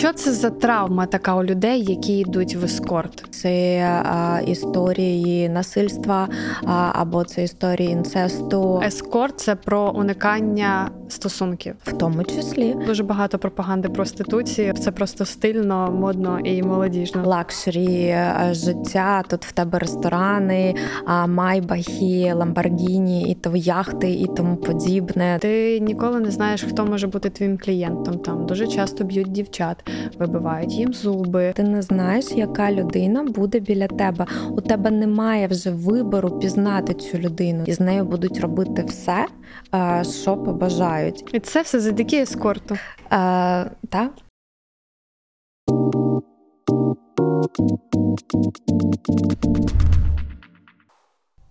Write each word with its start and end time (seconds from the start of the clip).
Що 0.00 0.12
це 0.12 0.32
за 0.32 0.50
травма 0.50 1.06
така 1.06 1.34
у 1.34 1.44
людей, 1.44 1.84
які 1.84 2.18
йдуть 2.18 2.54
в 2.54 2.64
ескорт? 2.64 3.24
Це 3.30 3.80
а, 4.04 4.40
історії 4.46 5.48
насильства 5.48 6.28
а, 6.66 6.92
або 6.94 7.24
це 7.24 7.42
історії 7.42 7.90
інцесту, 7.90 8.82
Ескорт 8.86 9.40
це 9.40 9.54
про 9.54 9.90
уникання 9.90 10.90
стосунків. 11.08 11.74
в 11.84 11.92
тому 11.92 12.24
числі 12.24 12.76
Дуже 12.86 13.02
багато 13.02 13.38
пропаганди 13.38 13.88
проституції. 13.88 14.72
Це 14.72 14.90
просто 14.90 15.24
стильно, 15.24 15.90
модно 15.90 16.40
і 16.40 16.62
молодіжно. 16.62 17.22
luxury 17.26 18.04
е, 18.04 18.48
життя. 18.52 19.22
Тут 19.28 19.44
в 19.44 19.52
тебе 19.52 19.78
ресторани, 19.78 20.74
а, 21.06 21.26
майбахи, 21.26 22.32
ламборгіні, 22.34 23.30
і 23.30 23.34
то 23.34 23.56
яхти, 23.56 24.10
і 24.10 24.26
тому 24.36 24.56
подібне. 24.56 25.38
Ти 25.40 25.80
ніколи 25.80 26.20
не 26.20 26.30
знаєш, 26.30 26.62
хто 26.62 26.86
може 26.86 27.06
бути 27.06 27.30
твоїм 27.30 27.58
клієнтом. 27.58 28.18
Там 28.18 28.46
дуже 28.46 28.66
часто 28.66 29.04
б'ють 29.04 29.32
дівчат, 29.32 29.89
вибивають 30.18 30.72
їм 30.72 30.92
зуби. 30.92 31.52
Ти 31.56 31.62
не 31.62 31.82
знаєш, 31.82 32.24
яка 32.32 32.72
людина 32.72 33.22
буде 33.22 33.60
біля 33.60 33.86
тебе. 33.86 34.26
У 34.50 34.60
тебе 34.60 34.90
немає 34.90 35.46
вже 35.46 35.70
вибору 35.70 36.38
пізнати 36.38 36.94
цю 36.94 37.18
людину, 37.18 37.64
і 37.66 37.72
з 37.72 37.80
нею 37.80 38.04
будуть 38.04 38.40
робити 38.40 38.84
все, 38.88 39.26
е, 39.74 40.04
що 40.04 40.36
побажають. 40.36 41.24
І 41.32 41.40
це 41.40 41.62
все 41.62 41.80
завдяки 41.80 42.16
ескорту. 42.16 42.74
Е, 42.74 42.78
та? 43.88 44.10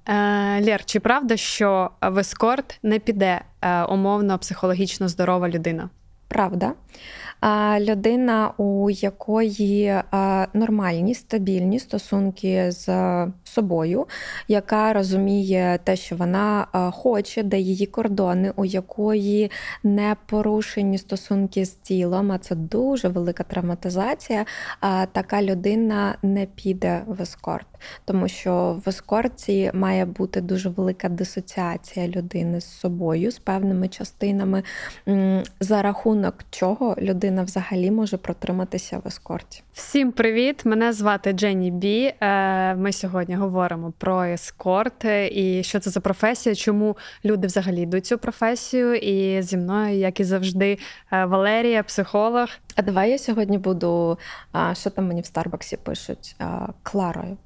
Е, 0.10 0.66
Лєр, 0.66 0.86
чи 0.86 1.00
правда, 1.00 1.38
що 1.38 1.92
в 2.02 2.18
ескорт 2.18 2.80
не 2.84 3.00
піде 3.00 3.42
умовно 3.90 4.38
психологічно 4.40 5.08
здорова 5.08 5.50
людина? 5.50 5.90
Правда. 6.28 6.74
Людина, 7.80 8.54
у 8.58 8.90
якої 8.90 10.02
нормальні, 10.54 11.16
стабільні 11.16 11.80
стосунки 11.80 12.72
з 12.72 12.88
собою, 13.50 14.08
яка 14.48 14.94
розуміє 14.94 15.80
те, 15.84 15.96
що 15.96 16.16
вона 16.16 16.68
хоче, 16.94 17.44
де 17.44 17.60
її 17.60 17.86
кордони, 17.86 18.54
у 18.56 18.66
якої 18.66 19.52
не 19.84 20.16
порушені 20.26 20.98
стосунки 20.98 21.66
з 21.66 21.70
тілом, 21.70 22.32
а 22.32 22.38
це 22.38 22.56
дуже 22.56 23.08
велика 23.08 23.44
травматизація. 23.44 24.46
Така 25.12 25.42
людина 25.42 26.16
не 26.24 26.46
піде 26.46 27.02
в 27.08 27.22
ескорт, 27.22 27.68
тому 28.06 28.28
що 28.28 28.82
в 28.86 28.90
ескорті 28.90 29.72
має 29.74 30.06
бути 30.06 30.42
дуже 30.42 30.70
велика 30.70 31.10
дисоціація 31.10 32.08
людини 32.08 32.62
з 32.62 32.80
собою, 32.80 33.32
з 33.32 33.40
певними 33.40 33.88
частинами, 33.88 34.64
за 35.60 35.82
рахунок 35.82 36.36
чого 36.50 36.96
людина 37.02 37.44
взагалі 37.44 37.92
може 37.92 38.18
протриматися 38.18 38.98
в 38.98 39.08
ескорті. 39.08 39.64
Всім 39.74 40.12
привіт! 40.12 40.66
Мене 40.66 40.94
звати 40.94 41.32
Дженні 41.32 41.72
Бі. 41.72 42.14
Е, 42.22 42.76
Ми 42.76 42.92
сьогодні 42.92 43.36
говоримо 43.40 43.94
про 43.98 44.24
ескорт 44.24 45.06
е, 45.06 45.28
і 45.28 45.64
що 45.64 45.80
це 45.80 45.90
за 45.90 46.00
професія, 46.00 46.56
чому 46.56 46.98
люди 47.26 47.48
взагалі 47.48 47.82
йдуть 47.82 48.06
цю 48.06 48.18
професію. 48.18 48.96
І 48.96 49.42
зі 49.42 49.58
мною, 49.58 49.98
як 49.98 50.20
і 50.20 50.24
завжди, 50.24 50.78
е, 51.12 51.26
Валерія, 51.26 51.84
психолог. 51.84 52.48
А 52.76 52.82
давай 52.82 53.12
я 53.12 53.18
сьогодні 53.18 53.58
буду, 53.58 54.18
а, 54.52 54.76
що 54.76 54.90
там 54.90 55.08
мені 55.08 55.22
в 55.22 55.26
Старбаксі 55.26 55.78
пишуть, 55.78 56.36
а, 56.40 56.68
Кларою. 56.84 57.38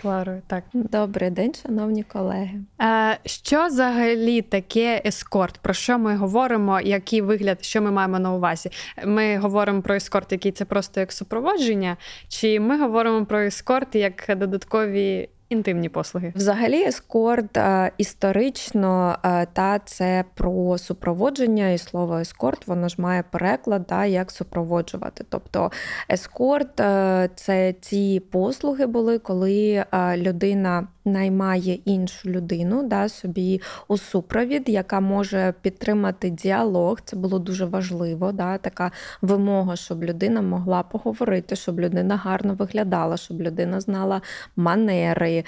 Кларою, 0.00 0.42
так. 0.46 0.64
Добрий 0.72 1.30
день, 1.30 1.54
шановні 1.62 2.02
колеги. 2.02 2.60
Е, 2.82 3.18
Що 3.24 3.66
взагалі 3.66 4.42
таке 4.42 5.02
ескорт? 5.04 5.58
Про 5.58 5.74
що 5.74 5.98
ми 5.98 6.16
говоримо? 6.16 6.80
Який 6.80 7.20
вигляд, 7.20 7.64
що 7.64 7.82
ми 7.82 7.90
маємо 7.90 8.18
на 8.18 8.32
увазі? 8.32 8.70
Ми 9.06 9.38
говоримо 9.38 9.82
про 9.82 9.94
ескорт, 9.94 10.32
який 10.32 10.52
це 10.52 10.64
просто 10.64 11.00
як 11.00 11.12
супроводження, 11.12 11.96
чи 12.28 12.60
ми 12.60 12.78
говоримо 12.78 13.26
про 13.26 13.40
ескорт 13.40 13.94
як 13.94 14.24
додаткові 14.36 15.28
інтимні 15.50 15.88
послуги? 15.88 16.32
Взагалі, 16.36 16.82
ескорт 16.82 17.56
е, 17.56 17.92
історично 17.98 19.18
е, 19.24 19.46
та 19.52 19.78
це 19.78 20.24
про 20.34 20.78
супроводження, 20.78 21.70
і 21.70 21.78
слово 21.78 22.18
ескорт 22.18 22.66
воно 22.66 22.88
ж 22.88 22.94
має 22.98 23.22
переклад, 23.22 23.86
та, 23.86 24.04
як 24.06 24.30
супроводжувати. 24.30 25.24
Тобто 25.28 25.70
ескорт 26.10 26.80
е, 26.80 27.30
це 27.34 27.74
ці 27.80 28.22
послуги 28.30 28.86
були, 28.86 29.18
коли 29.18 29.84
людина 30.16 30.88
наймає 31.04 31.74
іншу 31.74 32.30
людину 32.30 32.88
да, 32.88 33.08
собі 33.08 33.60
у 33.88 33.98
супровід, 33.98 34.68
яка 34.68 35.00
може 35.00 35.54
підтримати 35.62 36.30
діалог. 36.30 37.00
Це 37.04 37.16
було 37.16 37.38
дуже 37.38 37.64
важливо. 37.64 38.32
Да, 38.32 38.58
така 38.58 38.90
вимога, 39.22 39.76
щоб 39.76 40.04
людина 40.04 40.42
могла 40.42 40.82
поговорити, 40.82 41.56
щоб 41.56 41.80
людина 41.80 42.16
гарно 42.16 42.54
виглядала, 42.54 43.16
щоб 43.16 43.42
людина 43.42 43.80
знала 43.80 44.22
манери, 44.56 45.44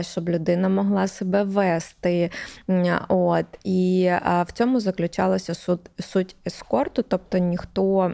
щоб 0.00 0.28
людина 0.28 0.68
могла 0.68 1.06
себе 1.06 1.42
вести. 1.42 2.30
От. 3.08 3.46
І 3.64 4.10
в 4.22 4.52
цьому 4.52 4.80
заключалася 4.80 5.76
суть 5.98 6.36
ескорту, 6.46 7.02
тобто 7.08 7.38
ніхто. 7.38 8.12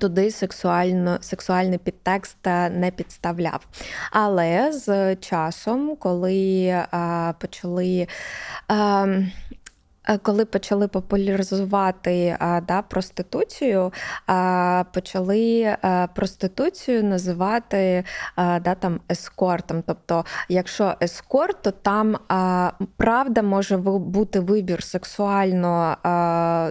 Туди 0.00 0.30
сексуально, 0.30 1.18
сексуальний 1.20 1.78
підтекст 1.78 2.36
не 2.70 2.92
підставляв. 2.96 3.66
Але 4.10 4.72
з 4.72 5.16
часом, 5.16 5.96
коли 5.96 6.68
а, 6.90 7.32
почали. 7.38 8.06
А, 8.68 9.06
е, 9.08 9.32
коли 10.22 10.44
почали 10.44 10.88
популяризувати 10.88 12.36
да, 12.68 12.82
проституцію, 12.88 13.92
почали 14.92 15.76
проституцію 16.14 17.04
називати 17.04 18.04
да, 18.36 18.74
там, 18.80 19.00
ескортом. 19.10 19.82
Тобто, 19.86 20.24
якщо 20.48 20.94
ескорт, 21.02 21.62
то 21.62 21.70
там 21.70 22.16
правда 22.96 23.42
може 23.42 23.76
бути 23.76 24.40
вибір 24.40 24.82
сексуально, 24.82 25.96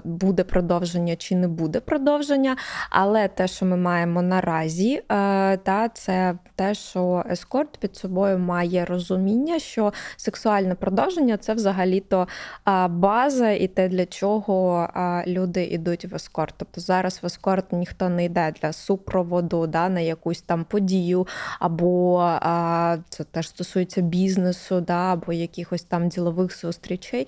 буде 0.04 0.44
продовження 0.44 1.16
чи 1.16 1.36
не 1.36 1.48
буде 1.48 1.80
продовження. 1.80 2.56
Але 2.90 3.28
те, 3.28 3.48
що 3.48 3.66
ми 3.66 3.78
маємо 3.78 4.22
наразі, 4.22 5.04
е, 5.12 5.58
та 5.58 5.90
це 5.90 6.38
те, 6.56 6.74
що 6.74 7.24
ескорт 7.30 7.78
під 7.78 7.96
собою 7.96 8.40
має 8.40 8.86
розуміння, 8.86 9.60
що 9.60 9.94
сексуальне 10.18 10.76
продовження 10.76 11.38
це 11.38 11.54
взагалі-то 11.54 12.28
а, 12.64 12.88
база 13.28 13.50
і 13.50 13.68
те, 13.68 13.90
для 13.90 14.06
чого 14.06 14.90
люди 15.28 15.64
йдуть 15.64 16.06
в 16.06 16.16
ескорт. 16.16 16.54
Тобто 16.58 16.82
зараз 16.82 17.20
в 17.24 17.26
ескорт 17.26 17.74
ніхто 17.74 18.10
не 18.10 18.26
йде 18.26 18.54
для 18.62 18.74
супроводу 18.74 19.68
да, 19.68 19.90
на 19.90 20.00
якусь 20.00 20.42
там 20.42 20.64
подію, 20.64 21.28
або 21.60 22.20
а, 22.42 22.98
це 23.10 23.24
теж 23.24 23.50
стосується 23.50 24.02
бізнесу, 24.02 24.82
да, 24.82 25.14
або 25.14 25.34
якихось 25.34 25.84
там 25.84 26.10
ділових 26.10 26.60
зустрічей. 26.60 27.28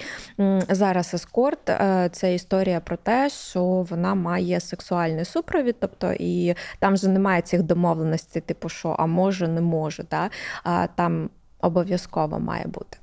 Зараз 0.70 1.14
ескорт 1.14 1.70
е, 1.70 2.10
це 2.12 2.34
історія 2.34 2.80
про 2.80 2.98
те, 2.98 3.30
що 3.30 3.64
вона 3.64 4.16
має 4.16 4.60
сексуальний 4.60 5.26
супровід, 5.26 5.76
тобто 5.80 6.14
і 6.20 6.56
там 6.80 6.98
же 6.98 7.08
немає 7.08 7.42
цих 7.42 7.64
домовленостей, 7.64 8.42
типу, 8.42 8.70
що 8.70 8.96
а 9.00 9.06
може, 9.06 9.48
не 9.48 9.62
може. 9.62 10.06
Да? 10.12 10.30
А 10.64 10.88
там 10.96 11.30
обов'язково 11.62 12.40
має 12.40 12.68
бути. 12.68 12.98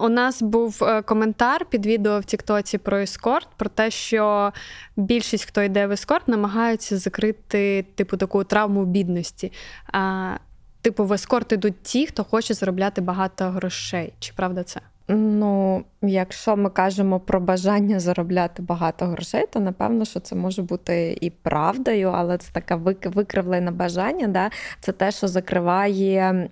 У 0.00 0.08
нас 0.08 0.42
був 0.42 0.84
е, 0.84 1.02
коментар 1.02 1.64
під 1.64 1.86
відео 1.86 2.20
в 2.20 2.24
Тіктоці 2.24 2.78
про 2.78 2.98
ескорт, 2.98 3.48
про 3.56 3.68
те, 3.68 3.90
що 3.90 4.52
більшість, 4.96 5.44
хто 5.44 5.62
йде 5.62 5.86
в 5.86 5.90
ескорт, 5.90 6.28
намагаються 6.28 6.98
закрити 6.98 7.86
типу 7.94 8.16
таку 8.16 8.44
травму 8.44 8.84
бідності. 8.84 9.52
А, 9.92 10.34
типу, 10.82 11.04
в 11.04 11.12
ескорт 11.12 11.52
ідуть 11.52 11.82
ті, 11.82 12.06
хто 12.06 12.24
хоче 12.24 12.54
заробляти 12.54 13.00
багато 13.00 13.44
грошей. 13.44 14.12
Чи 14.18 14.32
правда 14.36 14.62
це? 14.62 14.80
Ну, 15.08 15.84
якщо 16.08 16.56
ми 16.56 16.70
кажемо 16.70 17.20
про 17.20 17.40
бажання 17.40 18.00
заробляти 18.00 18.62
багато 18.62 19.06
грошей, 19.06 19.44
то 19.52 19.60
напевно, 19.60 20.04
що 20.04 20.20
це 20.20 20.36
може 20.36 20.62
бути 20.62 21.18
і 21.20 21.30
правдою, 21.30 22.12
але 22.14 22.38
це 22.38 22.52
таке 22.52 22.74
вик- 22.74 23.08
викривлене 23.14 23.70
бажання. 23.70 24.28
Да? 24.28 24.50
Це 24.80 24.92
те, 24.92 25.10
що 25.10 25.28
закриває 25.28 26.48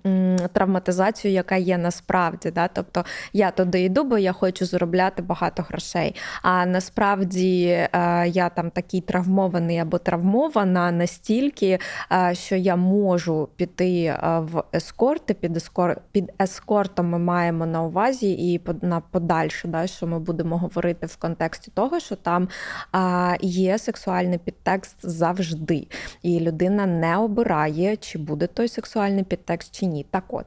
травматизацію, 0.53 1.33
яка 1.33 1.55
є 1.55 1.77
насправді. 1.77 2.51
Да? 2.51 2.67
Тобто 2.67 3.05
я 3.33 3.51
туди 3.51 3.81
йду, 3.81 4.03
бо 4.03 4.17
я 4.17 4.31
хочу 4.31 4.65
заробляти 4.65 5.21
багато 5.21 5.63
грошей. 5.69 6.15
А 6.41 6.65
насправді 6.65 7.65
е, 7.65 7.89
я 8.27 8.49
там 8.49 8.69
такий 8.69 9.01
травмований 9.01 9.77
або 9.79 9.97
травмована 9.97 10.91
настільки, 10.91 11.79
е, 12.11 12.35
що 12.35 12.55
я 12.55 12.75
можу 12.75 13.49
піти 13.55 14.03
е, 14.03 14.19
в 14.39 14.63
ескорти. 14.73 15.33
Під 15.33 15.57
ескор... 15.57 15.97
під 16.11 16.31
ескортом 16.41 17.09
ми 17.09 17.19
маємо 17.19 17.65
на 17.65 17.83
увазі 17.83 18.53
і 18.53 18.61
на 18.81 18.99
подальшу 18.99 19.44
далі, 19.45 19.71
да, 19.71 19.87
що 19.87 20.07
ми 20.07 20.19
будемо 20.19 20.57
говорити 20.57 21.05
в 21.05 21.15
контексті 21.15 21.71
того, 21.73 21.99
що 21.99 22.15
там 22.15 22.49
а, 22.91 23.35
є 23.41 23.77
сексуальний 23.77 24.37
підтекст 24.37 24.95
завжди, 25.03 25.87
і 26.23 26.39
людина 26.39 26.85
не 26.85 27.17
обирає, 27.17 27.97
чи 27.97 28.17
буде 28.17 28.47
той 28.47 28.67
сексуальний 28.67 29.23
підтекст, 29.23 29.79
чи 29.79 29.85
ні. 29.85 30.05
Так 30.11 30.23
от, 30.29 30.45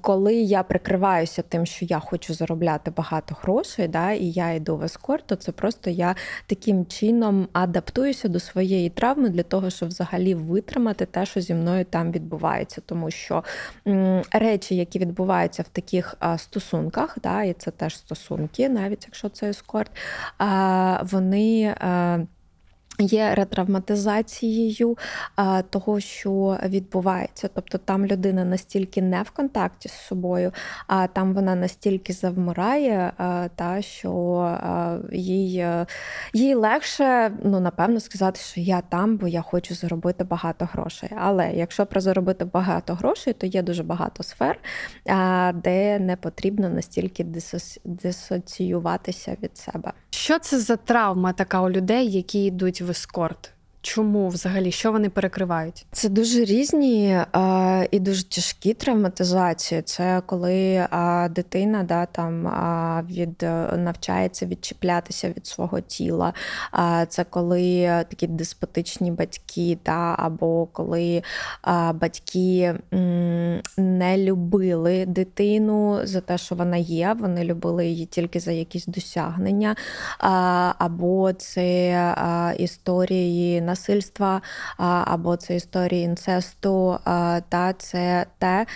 коли 0.00 0.34
я 0.34 0.62
прикриваюся 0.62 1.42
тим, 1.42 1.66
що 1.66 1.84
я 1.84 1.98
хочу 1.98 2.34
заробляти 2.34 2.90
багато 2.90 3.36
грошей, 3.42 3.88
да, 3.88 4.12
і 4.12 4.24
я 4.24 4.52
йду 4.52 4.76
в 4.76 4.84
ескорт, 4.84 5.26
то 5.26 5.36
це 5.36 5.52
просто 5.52 5.90
я 5.90 6.14
таким 6.46 6.86
чином 6.86 7.48
адаптуюся 7.52 8.28
до 8.28 8.40
своєї 8.40 8.90
травми 8.90 9.28
для 9.28 9.42
того, 9.42 9.70
щоб 9.70 9.88
взагалі 9.88 10.34
витримати 10.34 11.06
те, 11.06 11.26
що 11.26 11.40
зі 11.40 11.54
мною 11.54 11.84
там 11.84 12.12
відбувається. 12.12 12.82
Тому 12.86 13.10
що 13.10 13.44
речі, 14.32 14.76
які 14.76 14.98
відбуваються 14.98 15.62
в 15.62 15.68
таких 15.68 16.16
стосунках, 16.36 17.18
да, 17.22 17.42
і 17.42 17.52
це 17.52 17.70
теж 17.86 17.96
стосунки, 17.98 18.68
навіть 18.68 19.04
якщо 19.04 19.28
це 19.28 19.48
ескорт, 19.48 19.90
вони. 21.12 21.76
Є 22.98 23.34
ретравматизацією 23.34 24.96
того, 25.70 26.00
що 26.00 26.58
відбувається. 26.64 27.48
Тобто 27.54 27.78
там 27.78 28.06
людина 28.06 28.44
настільки 28.44 29.02
не 29.02 29.22
в 29.22 29.30
контакті 29.30 29.88
з 29.88 29.92
собою, 29.92 30.52
а 30.86 31.06
там 31.06 31.34
вона 31.34 31.54
настільки 31.54 32.12
завмирає, 32.12 33.12
та, 33.56 33.82
що 33.82 34.58
їй 35.12 35.58
е, 35.58 35.86
їй 36.32 36.54
легше, 36.54 37.32
ну, 37.44 37.60
напевно, 37.60 38.00
сказати, 38.00 38.40
що 38.40 38.60
я 38.60 38.80
там, 38.80 39.16
бо 39.16 39.28
я 39.28 39.42
хочу 39.42 39.74
заробити 39.74 40.24
багато 40.24 40.68
грошей. 40.72 41.10
Але 41.16 41.52
якщо 41.52 41.86
про 41.86 42.00
заробити 42.00 42.44
багато 42.44 42.94
грошей, 42.94 43.32
то 43.32 43.46
є 43.46 43.62
дуже 43.62 43.82
багато 43.82 44.22
сфер, 44.22 44.58
де 45.54 45.98
не 45.98 46.16
потрібно 46.20 46.68
настільки 46.68 47.24
дисоці... 47.24 47.80
дисоціюватися 47.84 49.36
від 49.42 49.58
себе. 49.58 49.92
Що 50.10 50.38
це 50.38 50.58
за 50.58 50.76
травма 50.76 51.32
така 51.32 51.60
у 51.60 51.70
людей, 51.70 52.10
які 52.10 52.44
йдуть 52.44 52.82
в 52.86 52.90
ескорт? 52.90 53.55
Чому 53.86 54.28
взагалі 54.28 54.72
що 54.72 54.92
вони 54.92 55.08
перекривають? 55.08 55.86
Це 55.92 56.08
дуже 56.08 56.44
різні 56.44 57.18
а, 57.32 57.84
і 57.90 58.00
дуже 58.00 58.28
тяжкі 58.28 58.74
травматизації. 58.74 59.82
Це 59.82 60.22
коли 60.26 60.86
а, 60.90 61.28
дитина 61.30 61.82
да, 61.82 62.06
там 62.06 62.48
а, 62.48 63.02
від 63.10 63.42
навчається 63.76 64.46
відчіплятися 64.46 65.28
від 65.28 65.46
свого 65.46 65.80
тіла. 65.80 66.32
А, 66.72 67.06
Це 67.06 67.24
коли 67.24 67.82
такі 68.08 68.26
деспотичні 68.26 69.10
батьки, 69.10 69.78
да, 69.86 70.14
або 70.18 70.66
коли 70.66 71.22
а, 71.62 71.92
батьки 71.92 72.74
м, 72.94 73.60
не 73.76 74.18
любили 74.18 75.06
дитину 75.06 76.00
за 76.04 76.20
те, 76.20 76.38
що 76.38 76.54
вона 76.54 76.76
є. 76.76 77.16
Вони 77.20 77.44
любили 77.44 77.86
її 77.86 78.06
тільки 78.06 78.40
за 78.40 78.52
якісь 78.52 78.86
досягнення, 78.86 79.76
а, 80.18 80.72
або 80.78 81.32
це 81.32 81.92
а, 82.16 82.52
історії 82.58 83.60
на 83.60 83.75
насильства 83.76 84.42
або 85.04 85.36
це 85.36 85.56
історії 85.56 86.04
інцесту, 86.04 86.98
та 87.48 87.74
це 87.78 88.26
те 88.38 88.66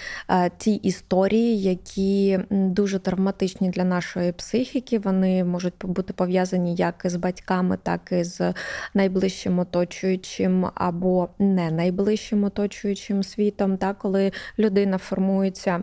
ті 0.58 0.74
історії, 0.74 1.62
які 1.62 2.38
дуже 2.50 2.98
травматичні 2.98 3.70
для 3.70 3.84
нашої 3.84 4.32
психіки. 4.32 4.98
Вони 4.98 5.44
можуть 5.44 5.74
бути 5.82 6.12
пов'язані 6.12 6.74
як 6.74 7.02
з 7.04 7.16
батьками, 7.16 7.78
так 7.82 8.00
і 8.12 8.24
з 8.24 8.54
найближчим 8.94 9.58
оточуючим 9.58 10.66
або 10.74 11.28
не 11.38 11.70
найближчим 11.70 12.44
оточуючим 12.44 13.22
світом, 13.22 13.76
та 13.76 13.94
коли 13.94 14.32
людина 14.58 14.98
формується. 14.98 15.82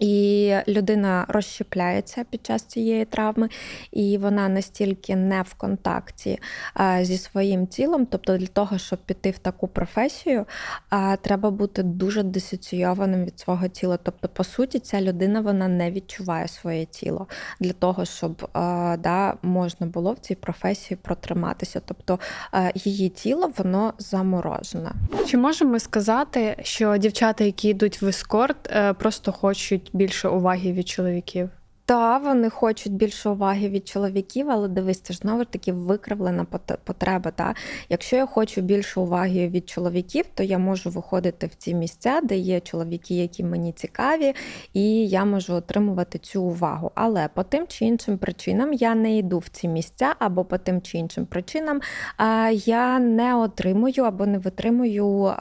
І 0.00 0.54
людина 0.68 1.24
розщепляється 1.28 2.24
під 2.30 2.46
час 2.46 2.62
цієї 2.62 3.04
травми, 3.04 3.48
і 3.92 4.18
вона 4.18 4.48
настільки 4.48 5.16
не 5.16 5.42
в 5.42 5.54
контакті 5.54 6.38
зі 7.00 7.18
своїм 7.18 7.66
тілом. 7.66 8.06
Тобто, 8.06 8.38
для 8.38 8.46
того, 8.46 8.78
щоб 8.78 8.98
піти 8.98 9.30
в 9.30 9.38
таку 9.38 9.68
професію, 9.68 10.46
треба 11.20 11.50
бути 11.50 11.82
дуже 11.82 12.22
дисоційованим 12.22 13.24
від 13.24 13.40
свого 13.40 13.68
тіла. 13.68 13.98
Тобто, 14.02 14.28
по 14.28 14.44
суті, 14.44 14.78
ця 14.78 15.00
людина 15.00 15.40
вона 15.40 15.68
не 15.68 15.90
відчуває 15.90 16.48
своє 16.48 16.84
тіло 16.84 17.26
для 17.60 17.72
того, 17.72 18.04
щоб 18.04 18.50
да, 18.98 19.34
можна 19.42 19.86
було 19.86 20.12
в 20.12 20.18
цій 20.18 20.34
професії 20.34 20.98
протриматися. 21.02 21.80
Тобто 21.84 22.18
її 22.74 23.08
тіло 23.08 23.50
воно 23.58 23.92
заморожене. 23.98 24.92
Чи 25.26 25.36
можемо 25.36 25.78
сказати, 25.78 26.56
що 26.62 26.96
дівчата, 26.96 27.44
які 27.44 27.68
йдуть 27.68 28.02
в 28.02 28.06
ескорт, 28.06 28.56
е, 28.70 28.92
просто 28.92 29.32
хочуть 29.32 29.87
більше 29.92 30.28
уваги 30.28 30.72
від 30.72 30.88
чоловіків. 30.88 31.50
Та 31.88 32.18
вони 32.18 32.50
хочуть 32.50 32.92
більше 32.92 33.28
уваги 33.28 33.68
від 33.68 33.88
чоловіків, 33.88 34.50
але 34.50 34.68
дивись, 34.68 35.00
це 35.00 35.12
ж 35.12 35.18
знову 35.18 35.40
ж 35.40 35.46
таки 35.50 35.72
викривлена 35.72 36.46
потреба. 36.84 37.30
Та? 37.30 37.54
Якщо 37.88 38.16
я 38.16 38.26
хочу 38.26 38.60
більше 38.60 39.00
уваги 39.00 39.48
від 39.48 39.68
чоловіків, 39.68 40.24
то 40.34 40.42
я 40.42 40.58
можу 40.58 40.90
виходити 40.90 41.46
в 41.46 41.54
ці 41.54 41.74
місця, 41.74 42.20
де 42.22 42.36
є 42.36 42.60
чоловіки, 42.60 43.14
які 43.14 43.44
мені 43.44 43.72
цікаві, 43.72 44.34
і 44.72 45.08
я 45.08 45.24
можу 45.24 45.54
отримувати 45.54 46.18
цю 46.18 46.42
увагу. 46.42 46.90
Але 46.94 47.28
по 47.34 47.42
тим 47.42 47.66
чи 47.66 47.84
іншим 47.84 48.18
причинам 48.18 48.72
я 48.72 48.94
не 48.94 49.16
йду 49.16 49.38
в 49.38 49.48
ці 49.48 49.68
місця, 49.68 50.14
або 50.18 50.44
по 50.44 50.58
тим 50.58 50.82
чи 50.82 50.98
іншим 50.98 51.26
причинам 51.26 51.80
я 52.52 52.98
не 52.98 53.36
отримую 53.36 54.02
або 54.04 54.26
не 54.26 54.38
витримую 54.38 55.32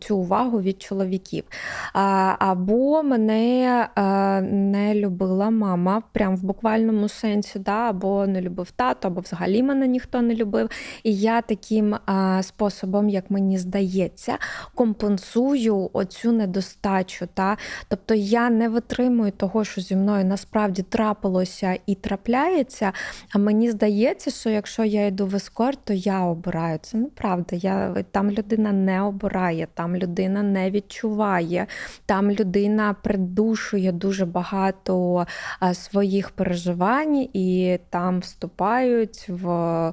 цю 0.00 0.16
увагу 0.16 0.60
від 0.60 0.82
чоловіків. 0.82 1.44
Або 2.38 3.02
мене 3.02 3.88
не 4.50 4.94
любила 4.94 5.50
мама 5.50 5.77
мама, 5.78 6.02
прям 6.12 6.36
в 6.36 6.42
буквальному 6.42 7.08
сенсі, 7.08 7.58
да, 7.58 7.88
або 7.90 8.26
не 8.26 8.40
любив 8.40 8.70
тато, 8.70 9.08
або 9.08 9.20
взагалі 9.20 9.62
мене 9.62 9.86
ніхто 9.86 10.22
не 10.22 10.34
любив. 10.34 10.70
І 11.02 11.16
я 11.16 11.42
таким 11.42 11.96
а, 12.06 12.42
способом, 12.42 13.08
як 13.08 13.30
мені 13.30 13.58
здається, 13.58 14.38
компенсую 14.74 15.90
оцю 15.92 16.32
недостачу. 16.32 17.28
Та? 17.34 17.56
Тобто 17.88 18.14
я 18.14 18.50
не 18.50 18.68
витримую 18.68 19.32
того, 19.32 19.64
що 19.64 19.80
зі 19.80 19.96
мною 19.96 20.24
насправді 20.24 20.82
трапилося 20.82 21.78
і 21.86 21.94
трапляється. 21.94 22.92
А 23.34 23.38
мені 23.38 23.70
здається, 23.70 24.30
що 24.30 24.50
якщо 24.50 24.84
я 24.84 25.06
йду 25.06 25.26
в 25.26 25.34
ескорт, 25.34 25.78
то 25.84 25.92
я 25.92 26.24
обираю. 26.24 26.78
Це 26.82 26.98
неправда. 26.98 27.56
Я, 27.56 28.04
Там 28.10 28.30
людина 28.30 28.72
не 28.72 29.02
обирає, 29.02 29.68
там 29.74 29.96
людина 29.96 30.42
не 30.42 30.70
відчуває, 30.70 31.66
там 32.06 32.30
людина 32.30 32.96
придушує 33.02 33.92
дуже 33.92 34.26
багато 34.26 35.26
своїх 35.74 36.30
переживань 36.30 37.28
і 37.32 37.78
там 37.90 38.20
вступають 38.20 39.28
в 39.28 39.92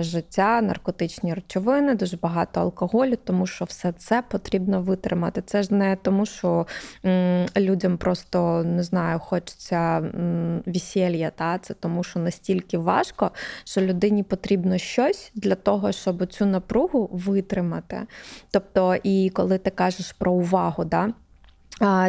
життя 0.00 0.60
наркотичні 0.62 1.34
речовини, 1.34 1.94
дуже 1.94 2.16
багато 2.16 2.60
алкоголю, 2.60 3.16
тому 3.24 3.46
що 3.46 3.64
все 3.64 3.92
це 3.92 4.22
потрібно 4.28 4.82
витримати. 4.82 5.42
Це 5.42 5.62
ж 5.62 5.74
не 5.74 5.96
тому, 5.96 6.26
що 6.26 6.66
людям 7.56 7.96
просто 7.96 8.62
не 8.64 8.82
знаю, 8.82 9.18
хочеться 9.18 10.04
весілля, 10.66 11.30
та 11.30 11.58
це 11.58 11.74
тому, 11.74 12.04
що 12.04 12.20
настільки 12.20 12.78
важко, 12.78 13.30
що 13.64 13.80
людині 13.80 14.22
потрібно 14.22 14.78
щось 14.78 15.30
для 15.34 15.54
того, 15.54 15.92
щоб 15.92 16.26
цю 16.26 16.46
напругу 16.46 17.08
витримати. 17.12 18.00
Тобто, 18.50 18.96
і 19.02 19.30
коли 19.30 19.58
ти 19.58 19.70
кажеш 19.70 20.12
про 20.12 20.32
увагу, 20.32 20.84
да. 20.84 21.12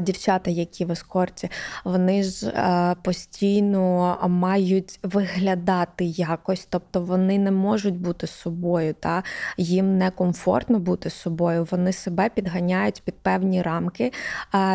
Дівчата, 0.01 0.51
які 0.51 0.86
в 0.86 0.91
ескорті, 0.91 1.50
вони 1.83 2.24
ж 2.24 2.53
постійно 3.01 4.17
мають 4.29 5.00
виглядати 5.03 6.05
якось, 6.05 6.67
тобто 6.69 7.01
вони 7.01 7.38
не 7.38 7.51
можуть 7.51 8.00
бути 8.00 8.27
собою, 8.27 8.95
та 9.00 9.24
їм 9.57 9.97
некомфортно 9.97 10.79
бути 10.79 11.09
собою. 11.09 11.67
Вони 11.71 11.93
себе 11.93 12.29
підганяють 12.29 13.01
під 13.05 13.15
певні 13.15 13.62
рамки. 13.62 14.12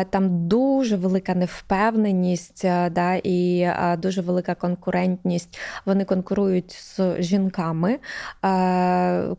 Там 0.09 0.47
дуже 0.47 0.95
велика 0.95 1.35
невпевненість, 1.35 2.65
да, 2.91 3.21
і 3.23 3.69
дуже 3.97 4.21
велика 4.21 4.55
конкурентність. 4.55 5.59
Вони 5.85 6.05
конкурують 6.05 6.71
з 6.71 6.99
жінками, 7.19 7.99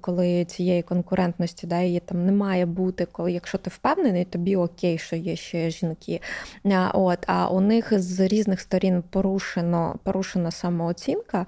коли 0.01 0.45
цієї 0.45 0.83
конкурентності 0.83 1.67
да, 1.67 1.81
її 1.81 2.01
там 2.01 2.27
не 2.27 2.33
має 2.33 2.67
бути. 2.67 3.07
Коли 3.13 3.33
якщо 3.33 3.59
ти 3.59 3.71
впевнений, 3.71 4.25
тобі 4.25 4.57
окей, 4.57 4.99
що 4.99 5.17
є 5.17 5.37
ще 5.45 5.71
жінки. 5.71 6.21
От, 6.93 7.19
А 7.27 7.49
у 7.49 7.61
них 7.61 8.01
з 8.01 8.21
різних 8.21 8.61
сторін 8.61 9.03
порушено 9.11 9.97
порушена 10.03 10.51
самооцінка. 10.51 11.47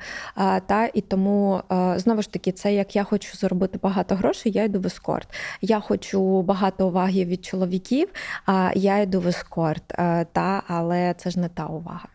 Та, 0.67 0.91
І 0.95 1.01
тому, 1.01 1.63
знову 1.97 2.23
ж 2.23 2.33
таки, 2.33 2.53
це 2.53 2.75
як 2.75 2.97
я 2.97 3.05
хочу 3.05 3.37
заробити 3.37 3.79
багато 3.83 4.15
грошей, 4.15 4.53
я 4.53 4.65
йду 4.65 4.81
в 4.81 4.87
ескорт. 4.87 5.29
Я 5.61 5.81
хочу 5.81 6.43
багато 6.43 6.89
уваги 6.89 7.25
від 7.25 7.45
чоловіків, 7.45 8.09
а 8.47 8.71
я 8.75 8.99
йду 8.99 9.21
в 9.21 9.29
ескорт. 9.29 9.85
Та, 10.33 10.63
Але 10.67 11.15
це 11.19 11.31
ж 11.31 11.41
не 11.41 11.49
та 11.49 11.67
увага. 11.67 12.09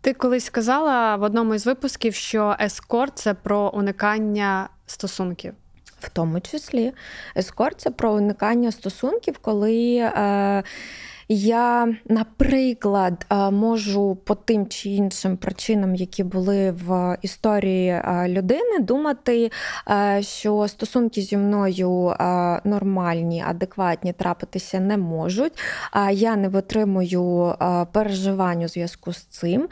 Ти 0.00 0.12
колись 0.12 0.44
сказала 0.44 1.16
в 1.16 1.22
одному 1.22 1.54
із 1.54 1.66
випусків, 1.66 2.14
що 2.14 2.56
ескорт 2.60 3.18
це 3.18 3.34
про 3.34 3.70
уникання 3.74 4.68
стосунків. 4.86 5.54
В 6.00 6.08
тому 6.08 6.40
числі 6.40 6.92
ескорт 7.36 7.80
це 7.80 7.90
про 7.90 8.12
уникання 8.12 8.72
стосунків, 8.72 9.38
коли 9.38 9.96
е, 9.96 10.62
Я, 11.30 11.94
наприклад, 12.08 13.26
можу 13.52 14.14
по 14.14 14.34
тим 14.34 14.66
чи 14.66 14.88
іншим 14.88 15.36
причинам, 15.36 15.94
які 15.94 16.24
були 16.24 16.70
в 16.70 17.18
історії 17.22 18.02
людини, 18.26 18.78
думати, 18.78 19.50
що 20.20 20.68
стосунки 20.68 21.22
зі 21.22 21.36
мною 21.36 22.14
нормальні, 22.64 23.44
адекватні 23.46 24.12
трапитися 24.12 24.80
не 24.80 24.96
можуть. 24.96 25.58
Я 26.12 26.36
не 26.36 26.48
витримую 26.48 27.54
переживань 27.92 28.64
у 28.64 28.68
зв'язку 28.68 29.12
з 29.12 29.24
цим, 29.24 29.68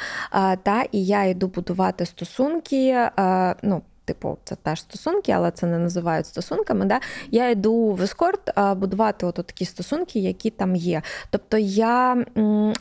та 0.62 0.84
і 0.92 1.04
я 1.04 1.24
йду 1.24 1.46
будувати 1.46 2.06
стосунки. 2.06 3.08
ну, 3.62 3.82
Типу, 4.06 4.38
це 4.44 4.56
теж 4.56 4.80
стосунки, 4.80 5.32
але 5.32 5.50
це 5.50 5.66
не 5.66 5.78
називають 5.78 6.26
стосунками. 6.26 6.84
Да? 6.84 7.00
Я 7.30 7.50
йду 7.50 7.90
в 7.90 8.02
ескорт 8.02 8.50
будувати 8.76 9.26
от 9.26 9.34
такі 9.34 9.64
стосунки, 9.64 10.18
які 10.18 10.50
там 10.50 10.76
є. 10.76 11.02
Тобто 11.30 11.58
я 11.58 12.24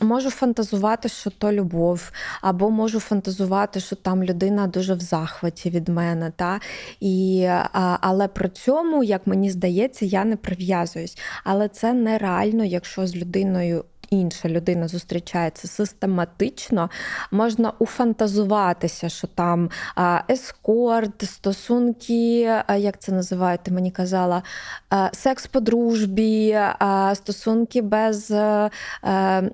можу 0.00 0.30
фантазувати, 0.30 1.08
що 1.08 1.30
то 1.30 1.52
любов, 1.52 2.10
або 2.40 2.70
можу 2.70 3.00
фантазувати, 3.00 3.80
що 3.80 3.96
там 3.96 4.24
людина 4.24 4.66
дуже 4.66 4.94
в 4.94 5.00
захваті 5.00 5.70
від 5.70 5.88
мене. 5.88 6.32
Та? 6.36 6.60
І, 7.00 7.48
Але 8.00 8.28
при 8.28 8.48
цьому, 8.48 9.04
як 9.04 9.26
мені 9.26 9.50
здається, 9.50 10.04
я 10.04 10.24
не 10.24 10.36
прив'язуюсь. 10.36 11.18
Але 11.44 11.68
це 11.68 11.92
нереально, 11.92 12.64
якщо 12.64 13.06
з 13.06 13.16
людиною 13.16 13.84
інша 14.10 14.48
людина 14.48 14.88
зустрічається 14.88 15.68
систематично, 15.68 16.90
можна 17.30 17.72
уфантазуватися, 17.78 19.08
що 19.08 19.26
там 19.26 19.70
ескорт, 20.30 21.22
стосунки, 21.22 22.40
як 22.78 22.98
це 22.98 23.12
називають, 23.12 23.60
ти 23.62 23.70
мені 23.70 23.90
казала, 23.90 24.42
секс 25.12 25.46
по 25.46 25.60
дружбі, 25.60 26.58
стосунки 27.14 27.82
без 27.82 28.30
е, 28.30 28.70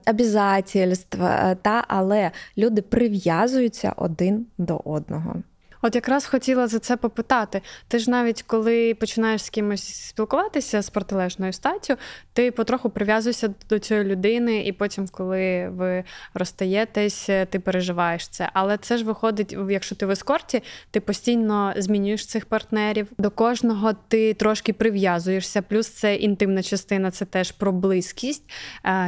обязательств, 0.06 1.18
та, 1.62 1.84
але 1.88 2.30
люди 2.58 2.82
прив'язуються 2.82 3.92
один 3.96 4.46
до 4.58 4.80
одного. 4.84 5.34
От 5.82 5.94
якраз 5.94 6.26
хотіла 6.26 6.66
за 6.66 6.78
це 6.78 6.96
попитати. 6.96 7.62
Ти 7.88 7.98
ж 7.98 8.10
навіть 8.10 8.42
коли 8.42 8.94
починаєш 8.94 9.42
з 9.42 9.50
кимось 9.50 9.94
спілкуватися 9.94 10.82
з 10.82 10.90
протилежною 10.90 11.52
статтю, 11.52 11.94
ти 12.32 12.50
потроху 12.50 12.90
прив'язуєшся 12.90 13.54
до 13.68 13.78
цієї 13.78 14.06
людини, 14.06 14.66
і 14.66 14.72
потім, 14.72 15.08
коли 15.08 15.68
ви 15.68 16.04
розстаєтесь, 16.34 17.24
ти 17.24 17.60
переживаєш 17.64 18.28
це. 18.28 18.50
Але 18.52 18.78
це 18.78 18.98
ж 18.98 19.04
виходить, 19.04 19.56
якщо 19.70 19.94
ти 19.94 20.06
в 20.06 20.10
ескорті, 20.10 20.62
ти 20.90 21.00
постійно 21.00 21.74
змінюєш 21.76 22.26
цих 22.26 22.46
партнерів. 22.46 23.08
До 23.18 23.30
кожного 23.30 23.92
ти 24.08 24.34
трошки 24.34 24.72
прив'язуєшся, 24.72 25.62
плюс 25.62 25.88
це 25.88 26.14
інтимна 26.14 26.62
частина, 26.62 27.10
це 27.10 27.24
теж 27.24 27.52
про 27.52 27.72
близькість. 27.72 28.50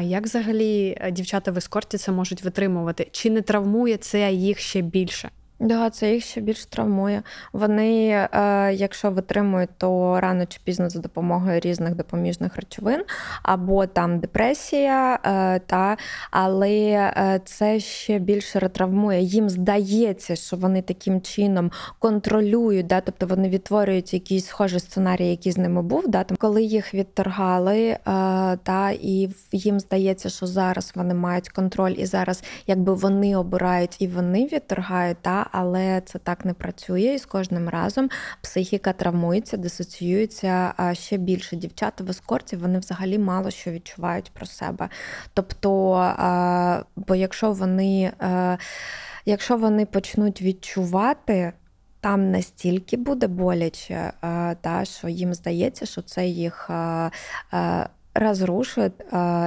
Як 0.02 0.24
взагалі 0.24 0.98
дівчата 1.12 1.50
в 1.50 1.58
ескорті 1.58 1.98
це 1.98 2.12
можуть 2.12 2.42
витримувати? 2.42 3.08
Чи 3.10 3.30
не 3.30 3.42
травмує 3.42 3.96
це 3.96 4.32
їх 4.32 4.58
ще 4.58 4.80
більше? 4.80 5.30
Да, 5.60 5.90
це 5.90 6.14
їх 6.14 6.24
ще 6.24 6.40
більш 6.40 6.66
травмує. 6.66 7.22
Вони, 7.52 8.08
е, 8.08 8.28
якщо 8.74 9.10
витримують, 9.10 9.70
то 9.78 10.20
рано 10.20 10.46
чи 10.46 10.60
пізно 10.64 10.90
за 10.90 11.00
допомогою 11.00 11.60
різних 11.60 11.94
допоміжних 11.94 12.56
речовин, 12.56 13.02
або 13.42 13.86
там 13.86 14.18
депресія, 14.18 15.18
е, 15.24 15.58
та, 15.58 15.96
але 16.30 16.70
е, 16.70 17.40
це 17.44 17.80
ще 17.80 18.18
більше 18.18 18.58
ретравмує. 18.58 19.22
Їм 19.22 19.50
здається, 19.50 20.36
що 20.36 20.56
вони 20.56 20.82
таким 20.82 21.20
чином 21.20 21.70
контролюють, 21.98 22.86
да, 22.86 23.00
тобто 23.00 23.26
вони 23.26 23.48
відтворюють 23.48 24.14
якийсь 24.14 24.46
схожий 24.46 24.80
сценарій, 24.80 25.26
який 25.26 25.52
з 25.52 25.58
ними 25.58 25.82
був. 25.82 26.08
Да, 26.08 26.24
там, 26.24 26.36
Коли 26.40 26.62
їх 26.62 26.94
відторгали, 26.94 27.96
та, 28.62 28.90
і 29.00 29.28
їм 29.52 29.80
здається, 29.80 30.28
що 30.28 30.46
зараз 30.46 30.92
вони 30.94 31.14
мають 31.14 31.48
контроль, 31.48 31.94
і 31.98 32.06
зараз 32.06 32.42
якби 32.66 32.94
вони 32.94 33.36
обирають 33.36 33.96
і 33.98 34.06
вони 34.06 34.48
відторгають. 34.52 35.18
Та, 35.22 35.43
але 35.52 36.02
це 36.06 36.18
так 36.18 36.44
не 36.44 36.54
працює, 36.54 37.00
і 37.00 37.18
з 37.18 37.26
кожним 37.26 37.68
разом 37.68 38.10
психіка 38.40 38.92
травмується, 38.92 39.56
дисоціюється 39.56 40.74
ще 40.92 41.16
більше. 41.16 41.56
Дівчата 41.56 42.04
в 42.04 42.10
ескорті 42.10 42.56
вони 42.56 42.78
взагалі 42.78 43.18
мало 43.18 43.50
що 43.50 43.70
відчувають 43.70 44.30
про 44.34 44.46
себе. 44.46 44.88
Тобто, 45.34 45.70
бо 46.96 47.14
якщо 47.14 47.52
вони, 47.52 48.12
якщо 49.26 49.56
вони 49.56 49.86
почнуть 49.86 50.42
відчувати. 50.42 51.52
Там 52.00 52.30
настільки 52.30 52.96
буде 52.96 53.26
боляче, 53.26 54.12
та, 54.60 54.84
що 54.84 55.08
їм 55.08 55.34
здається, 55.34 55.86
що 55.86 56.02
це 56.02 56.26
їх 56.26 56.70
розрушить, 58.14 58.92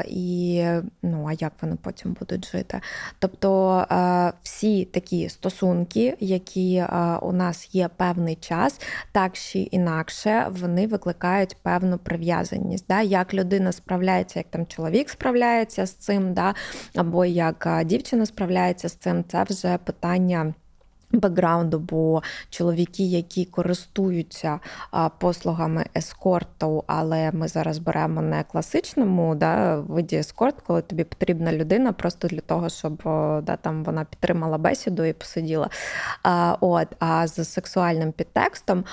і 0.07 0.65
ну 1.01 1.27
а 1.29 1.33
як 1.33 1.53
вони 1.61 1.75
потім 1.81 2.15
будуть 2.19 2.51
жити? 2.51 2.81
Тобто 3.19 3.85
всі 4.43 4.85
такі 4.85 5.29
стосунки, 5.29 6.17
які 6.19 6.85
у 7.21 7.31
нас 7.31 7.75
є 7.75 7.89
певний 7.97 8.35
час, 8.35 8.81
так 9.11 9.33
чи 9.33 9.59
інакше, 9.59 10.47
вони 10.49 10.87
викликають 10.87 11.57
певну 11.61 11.97
прив'язаність. 11.97 12.85
Да? 12.89 13.01
Як 13.01 13.33
людина 13.33 13.71
справляється, 13.71 14.39
як 14.39 14.47
там 14.49 14.65
чоловік 14.65 15.09
справляється 15.09 15.85
з 15.85 15.91
цим, 15.91 16.33
да? 16.33 16.55
або 16.95 17.25
як 17.25 17.81
дівчина 17.85 18.25
справляється 18.25 18.89
з 18.89 18.93
цим, 18.93 19.23
це 19.27 19.43
вже 19.43 19.77
питання. 19.77 20.53
Бекграунду, 21.11 21.79
бо 21.79 22.23
чоловіки, 22.49 23.03
які 23.03 23.45
користуються 23.45 24.59
послугами 25.17 25.85
ескорту, 25.95 26.83
але 26.87 27.31
ми 27.31 27.47
зараз 27.47 27.77
беремо 27.77 28.21
не 28.21 28.43
класичному 28.43 29.35
да, 29.35 29.79
виді 29.79 30.15
ескорт, 30.15 30.55
коли 30.67 30.81
тобі 30.81 31.03
потрібна 31.03 31.53
людина 31.53 31.93
просто 31.93 32.27
для 32.27 32.39
того, 32.39 32.69
щоб 32.69 33.01
да, 33.43 33.57
там 33.61 33.83
вона 33.83 34.05
підтримала 34.05 34.57
бесіду 34.57 35.03
і 35.03 35.13
посиділа. 35.13 35.69
А, 36.23 36.57
от, 36.61 36.87
А 36.99 37.27
з 37.27 37.45
сексуальним 37.45 38.11
підтекстом 38.11 38.83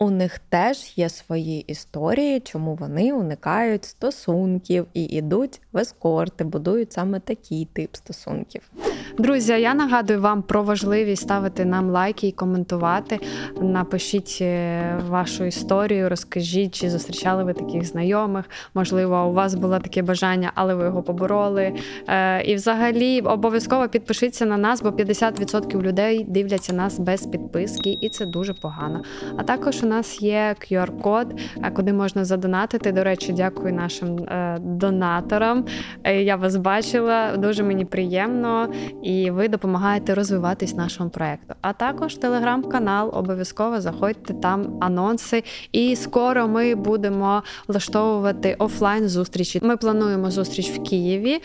у 0.00 0.10
них 0.10 0.38
теж 0.38 0.92
є 0.98 1.08
свої 1.08 1.60
історії, 1.60 2.40
чому 2.40 2.74
вони 2.74 3.12
уникають 3.12 3.84
стосунків 3.84 4.86
і 4.94 5.04
йдуть 5.04 5.60
в 5.72 5.78
ескорти, 5.78 6.44
будують 6.44 6.92
саме 6.92 7.20
такий 7.20 7.64
тип 7.64 7.96
стосунків. 7.96 8.70
Друзі, 9.18 9.52
я 9.52 9.74
нагадую 9.74 10.20
вам 10.20 10.42
про 10.42 10.62
важливість 10.62 11.22
ставити 11.22 11.64
нам 11.64 11.90
лайки 11.90 12.26
і 12.26 12.32
коментувати. 12.32 13.20
Напишіть 13.60 14.38
е, 14.40 15.00
вашу 15.08 15.44
історію, 15.44 16.08
розкажіть, 16.08 16.74
чи 16.74 16.90
зустрічали 16.90 17.44
ви 17.44 17.52
таких 17.52 17.84
знайомих. 17.84 18.44
Можливо, 18.74 19.26
у 19.26 19.32
вас 19.32 19.54
було 19.54 19.78
таке 19.78 20.02
бажання, 20.02 20.52
але 20.54 20.74
ви 20.74 20.84
його 20.84 21.02
побороли. 21.02 21.72
Е, 22.08 22.42
і, 22.42 22.54
взагалі, 22.54 23.20
обов'язково 23.20 23.88
підпишіться 23.88 24.46
на 24.46 24.56
нас, 24.56 24.82
бо 24.82 24.88
50% 24.88 25.82
людей 25.82 26.24
дивляться 26.28 26.72
нас 26.72 26.98
без 26.98 27.26
підписки, 27.26 27.98
і 28.00 28.08
це 28.08 28.26
дуже 28.26 28.54
погано. 28.54 29.02
А 29.36 29.42
також 29.42 29.82
у 29.82 29.86
нас 29.86 30.22
є 30.22 30.54
QR-код, 30.60 31.40
е, 31.64 31.70
куди 31.70 31.92
можна 31.92 32.24
задонатити. 32.24 32.92
До 32.92 33.04
речі, 33.04 33.32
дякую 33.32 33.74
нашим 33.74 34.26
донаторам. 34.58 35.64
Я 36.04 36.36
вас 36.36 36.56
бачила, 36.56 37.36
дуже 37.36 37.62
мені 37.62 37.84
приємно 37.84 38.68
і 39.02 39.30
ви 39.30 39.48
допомагаєте 39.48 40.14
розвиватись 40.14 40.74
нашому 40.74 41.10
проекту. 41.10 41.54
А 41.60 41.72
також 41.72 42.14
телеграм-канал, 42.14 43.10
обов'язково 43.12 43.80
заходьте 43.80 44.34
там 44.34 44.76
анонси. 44.80 45.44
І 45.72 45.96
скоро 45.96 46.48
ми 46.48 46.74
будемо 46.74 47.42
влаштовувати 47.68 48.56
офлайн 48.58 49.08
зустрічі. 49.08 49.60
Ми 49.62 49.76
плануємо 49.76 50.30
зустріч 50.30 50.70
в 50.70 50.82
Києві. 50.82 51.40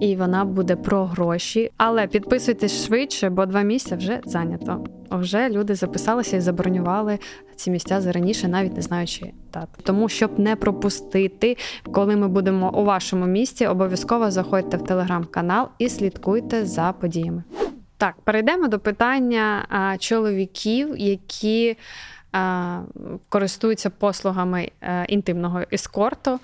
І 0.00 0.16
вона 0.16 0.44
буде 0.44 0.76
про 0.76 1.04
гроші. 1.04 1.70
Але 1.76 2.06
підписуйтесь 2.06 2.86
швидше, 2.86 3.30
бо 3.30 3.46
два 3.46 3.62
місця 3.62 3.96
вже 3.96 4.20
зайнято. 4.24 4.84
Вже 5.10 5.48
люди 5.48 5.74
записалися 5.74 6.36
і 6.36 6.40
забронювали 6.40 7.18
ці 7.58 7.70
місця 7.70 8.00
зараніше, 8.00 8.48
навіть 8.48 8.76
не 8.76 8.82
знаючи 8.82 9.32
дат. 9.52 9.68
Тому, 9.82 10.08
щоб 10.08 10.38
не 10.38 10.56
пропустити, 10.56 11.56
коли 11.92 12.16
ми 12.16 12.28
будемо 12.28 12.80
у 12.80 12.84
вашому 12.84 13.26
місті, 13.26 13.66
обов'язково 13.66 14.30
заходьте 14.30 14.76
в 14.76 14.84
телеграм-канал 14.84 15.68
і 15.78 15.88
слідкуйте 15.88 16.66
за 16.66 16.92
подіями. 16.92 17.42
Так, 17.96 18.14
перейдемо 18.24 18.68
до 18.68 18.78
питання 18.78 19.66
а, 19.68 19.98
чоловіків, 19.98 20.94
які 20.98 21.76
а, 22.32 22.80
користуються 23.28 23.90
послугами 23.90 24.70
а, 24.80 24.86
е, 24.86 25.06
інтимного 25.08 25.62
ескорту. 25.72 26.40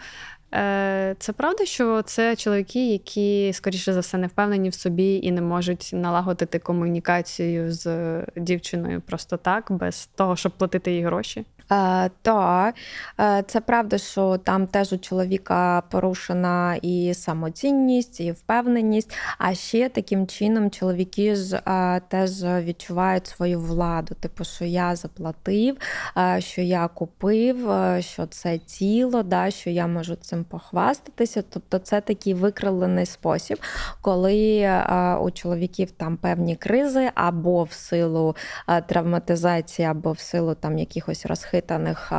Е, 0.55 1.17
це 1.19 1.33
правда, 1.33 1.65
що 1.65 2.03
це 2.03 2.37
чоловіки, 2.37 2.93
які, 2.93 3.53
скоріше 3.53 3.93
за 3.93 4.01
все, 4.01 4.19
не 4.19 4.27
впевнені 4.27 4.69
в 4.69 4.75
собі 4.75 5.21
і 5.23 5.33
не 5.33 5.41
можуть 5.41 5.91
налагодити 5.93 6.59
комунікацію 6.59 7.73
з 7.73 7.87
дівчиною 8.37 9.01
просто 9.01 9.37
так, 9.37 9.67
без 9.73 10.07
того, 10.07 10.37
щоб 10.37 10.53
платити 10.53 10.93
їй 10.93 11.03
гроші? 11.03 11.45
Е, 11.73 12.11
так, 12.23 12.75
е, 13.21 13.45
це 13.47 13.61
правда, 13.61 13.99
що 13.99 14.39
там 14.39 14.67
теж 14.67 14.93
у 14.93 14.99
чоловіка 14.99 15.83
порушена 15.91 16.79
і 16.83 17.15
самоцінність, 17.15 18.21
і 18.21 18.33
впевненість. 18.33 19.17
А 19.39 19.55
ще 19.55 19.89
таким 19.89 20.27
чином 20.27 20.71
чоловіки 20.71 21.35
ж 21.37 21.57
е, 21.57 22.01
теж 22.09 22.31
відчувають 22.45 23.27
свою 23.27 23.61
владу. 23.61 24.15
Типу, 24.15 24.45
що 24.45 24.65
я 24.65 24.97
заплатив, 24.97 25.77
що 26.39 26.61
я 26.61 26.89
купив, 26.89 27.71
що 28.01 28.27
це 28.27 28.59
тіло, 28.59 29.23
да, 29.23 29.51
що 29.51 29.71
я 29.71 29.87
можу 29.87 30.15
цим 30.15 30.45
похвастатися. 30.45 31.45
Тобто 31.51 31.79
це 31.79 32.01
такий 32.01 32.35
викривлений 32.35 33.07
спосіб, 33.07 33.59
коли 34.01 34.71
у 35.21 35.31
чоловіків 35.31 35.91
там 35.91 36.17
певні 36.17 36.57
кризи 36.57 37.11
або 37.15 37.65
в 37.65 37.73
силу 37.73 38.37
травматизації, 38.87 39.89
або 39.89 40.13
в 40.13 40.19
силу 40.19 40.55
там 40.55 40.79
якихось 40.79 41.27
розхитів 41.27 41.54
розхитаних 41.55 42.13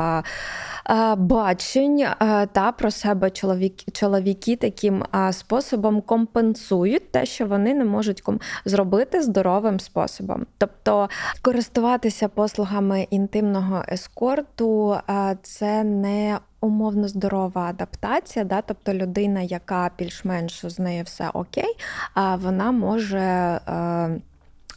бачень 1.16 2.06
та 2.52 2.72
про 2.78 2.90
себе 2.90 3.30
чоловіки, 3.30 3.90
чоловіки 3.92 4.56
таким 4.56 5.04
способом 5.32 6.00
компенсують 6.00 7.12
те, 7.12 7.26
що 7.26 7.46
вони 7.46 7.74
не 7.74 7.84
можуть 7.84 8.22
зробити 8.64 9.22
здоровим 9.22 9.80
способом. 9.80 10.46
Тобто 10.58 11.08
користуватися 11.42 12.28
послугами 12.28 13.06
інтимного 13.10 13.84
ескорту 13.88 14.96
це 15.42 15.84
не 15.84 16.38
Умовно 16.60 17.08
здорова 17.08 17.62
адаптація, 17.62 18.44
да, 18.44 18.62
тобто 18.62 18.94
людина, 18.94 19.40
яка 19.40 19.90
більш-менш 19.98 20.66
з 20.66 20.78
нею 20.78 21.04
все 21.04 21.30
окей, 21.34 21.76
а 22.14 22.36
вона 22.36 22.72
може. 22.72 23.18
Е, 23.18 24.20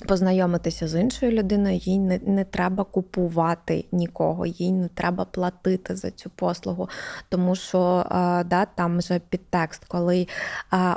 Познайомитися 0.08 0.88
з 0.88 1.01
іншою 1.01 1.32
людиною, 1.32 1.75
їй 1.75 2.00
не 2.00 2.20
не 2.25 2.44
треба 2.44 2.84
купувати 2.84 3.86
нікого, 3.91 4.46
їй 4.46 4.72
не 4.72 4.88
треба 4.88 5.25
платити 5.25 5.96
за 5.96 6.12
цю 6.12 6.29
послугу. 6.29 6.89
Тому 7.29 7.56
що 7.56 8.06
да, 8.46 8.68
там 8.75 8.98
вже 8.98 9.20
підтекст, 9.29 9.86
коли 9.88 10.27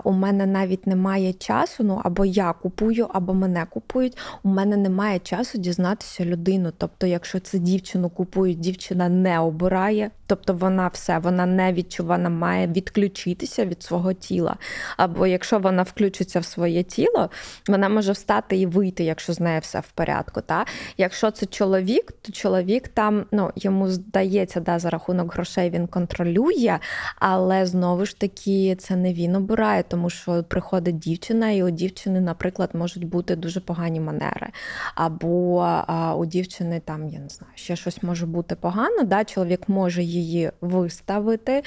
у 0.05 0.13
мене 0.13 0.47
навіть 0.47 0.87
немає 0.87 1.33
часу, 1.33 1.85
ну 1.85 2.01
або 2.05 2.25
я 2.25 2.53
купую, 2.53 3.09
або 3.13 3.35
мене 3.35 3.67
купують. 3.71 4.19
У 4.43 4.49
мене 4.49 4.77
немає 4.77 5.19
часу 5.19 5.59
дізнатися 5.59 6.25
людину. 6.25 6.73
Тобто, 6.79 7.07
якщо 7.07 7.41
це 7.41 7.59
дівчину 7.59 8.11
купують, 8.11 8.61
дівчина 8.61 9.09
не 9.09 9.39
обирає, 9.39 10.11
тобто 10.27 10.55
вона 10.55 10.89
все, 10.89 11.19
вона 11.19 11.47
не 11.47 11.73
відчувана, 11.73 12.29
має 12.29 12.67
відключитися 12.67 13.65
від 13.65 13.83
свого 13.83 14.13
тіла. 14.13 14.57
Або 14.97 15.27
якщо 15.27 15.59
вона 15.59 15.83
включиться 15.83 16.41
в 16.41 16.45
своє 16.45 16.83
тіло, 16.83 17.31
вона 17.69 17.89
може 17.89 18.13
встати 18.13 18.57
і 18.57 18.67
вийти 18.67 18.92
вийти, 18.93 19.05
якщо 19.05 19.33
з 19.33 19.41
нею 19.41 19.61
все 19.61 19.81
в 19.81 19.91
порядку. 19.91 20.41
Та? 20.41 20.65
Якщо 20.99 21.31
це 21.31 21.47
чоловік, 21.47 22.13
то 22.23 22.33
чоловік 22.33 22.89
там 22.89 23.27
ну, 23.33 23.51
йому 23.57 23.89
здається, 23.89 24.61
да, 24.61 24.79
за 24.79 24.91
рахунок 24.91 25.35
грошей 25.35 25.71
він 25.71 25.87
контролює, 25.87 26.79
але 27.17 27.67
знову 27.67 28.07
ж 28.07 28.21
таки 28.21 28.77
це 28.77 28.97
не 28.97 29.13
він 29.13 29.37
обирає, 29.37 29.83
тому 29.83 30.11
що 30.11 30.43
приходить 30.43 30.99
дівчина, 30.99 31.51
і 31.51 31.63
у 31.63 31.71
дівчини, 31.71 32.21
наприклад, 32.21 32.71
можуть 32.75 33.05
бути 33.05 33.37
дуже 33.37 33.61
погані 33.61 34.01
манери. 34.01 34.49
Або 34.95 35.61
а, 35.87 36.15
у 36.15 36.27
дівчини 36.27 36.81
там, 36.85 37.09
я 37.09 37.19
не 37.19 37.29
знаю, 37.29 37.53
ще 37.55 37.77
щось 37.77 38.03
може 38.03 38.27
бути 38.27 38.55
погано. 38.55 39.03
Да? 39.03 39.25
Чоловік 39.25 39.69
може 39.69 40.03
її 40.03 40.51
виставити, 40.61 41.63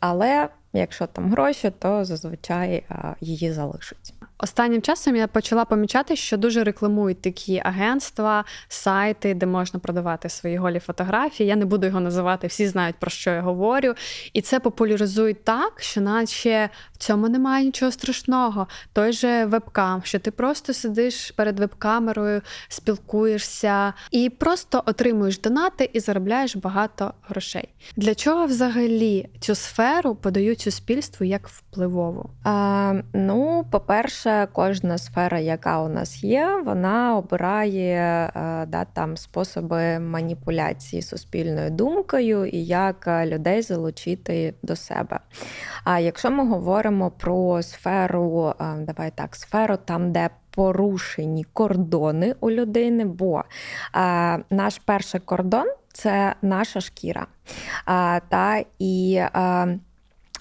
але 0.00 0.48
якщо 0.72 1.06
там 1.06 1.30
гроші, 1.30 1.72
то 1.78 2.04
зазвичай 2.04 2.84
її 3.20 3.52
залишить. 3.52 4.14
Останнім 4.44 4.82
часом 4.82 5.16
я 5.16 5.26
почала 5.26 5.64
помічати, 5.64 6.16
що 6.16 6.36
дуже 6.36 6.64
рекламують 6.64 7.20
такі 7.20 7.62
агентства, 7.64 8.44
сайти, 8.68 9.34
де 9.34 9.46
можна 9.46 9.80
продавати 9.80 10.28
свої 10.28 10.56
голі 10.56 10.78
фотографії. 10.78 11.48
Я 11.48 11.56
не 11.56 11.64
буду 11.64 11.86
його 11.86 12.00
називати, 12.00 12.46
всі 12.46 12.66
знають 12.66 12.96
про 12.96 13.10
що 13.10 13.30
я 13.30 13.40
говорю. 13.40 13.94
І 14.32 14.40
це 14.40 14.60
популяризують 14.60 15.44
так, 15.44 15.72
що 15.80 16.00
наче 16.00 16.70
в 16.92 16.96
цьому 16.96 17.28
немає 17.28 17.64
нічого 17.64 17.92
страшного. 17.92 18.66
Той 18.92 19.12
же 19.12 19.46
вебкам, 19.46 20.02
що 20.04 20.18
ти 20.18 20.30
просто 20.30 20.72
сидиш 20.72 21.30
перед 21.30 21.60
веб-камерою, 21.60 22.40
спілкуєшся 22.68 23.92
і 24.10 24.30
просто 24.30 24.82
отримуєш 24.86 25.40
донати 25.40 25.90
і 25.92 26.00
заробляєш 26.00 26.56
багато 26.56 27.14
грошей. 27.22 27.68
Для 27.96 28.14
чого 28.14 28.46
взагалі 28.46 29.28
цю 29.40 29.54
сферу 29.54 30.14
подають 30.14 30.60
суспільству 30.60 31.26
як 31.26 31.48
впливову? 31.48 32.30
А, 32.44 32.94
Ну, 33.12 33.66
по-перше 33.70 34.33
кожна 34.52 34.98
сфера, 34.98 35.38
яка 35.38 35.82
у 35.82 35.88
нас 35.88 36.24
є, 36.24 36.62
вона 36.64 37.16
обирає 37.16 38.30
е, 38.36 38.66
да, 38.66 38.84
там 38.84 39.16
способи 39.16 39.98
маніпуляції 39.98 41.02
суспільною 41.02 41.70
думкою 41.70 42.46
і 42.46 42.64
як 42.64 43.08
людей 43.24 43.62
залучити 43.62 44.54
до 44.62 44.76
себе. 44.76 45.20
А 45.84 45.98
якщо 45.98 46.30
ми 46.30 46.48
говоримо 46.48 47.10
про 47.10 47.62
сферу, 47.62 48.54
е, 48.60 48.64
давай 48.78 49.12
так, 49.14 49.36
сферу 49.36 49.78
там, 49.84 50.12
де 50.12 50.30
порушені 50.50 51.44
кордони 51.52 52.34
у 52.40 52.50
людини, 52.50 53.04
бо 53.04 53.38
е, 53.40 53.44
наш 54.50 54.78
перший 54.84 55.20
кордон 55.20 55.66
це 55.92 56.34
наша 56.42 56.80
шкіра. 56.80 57.26
Та, 58.28 58.64
і 58.78 59.22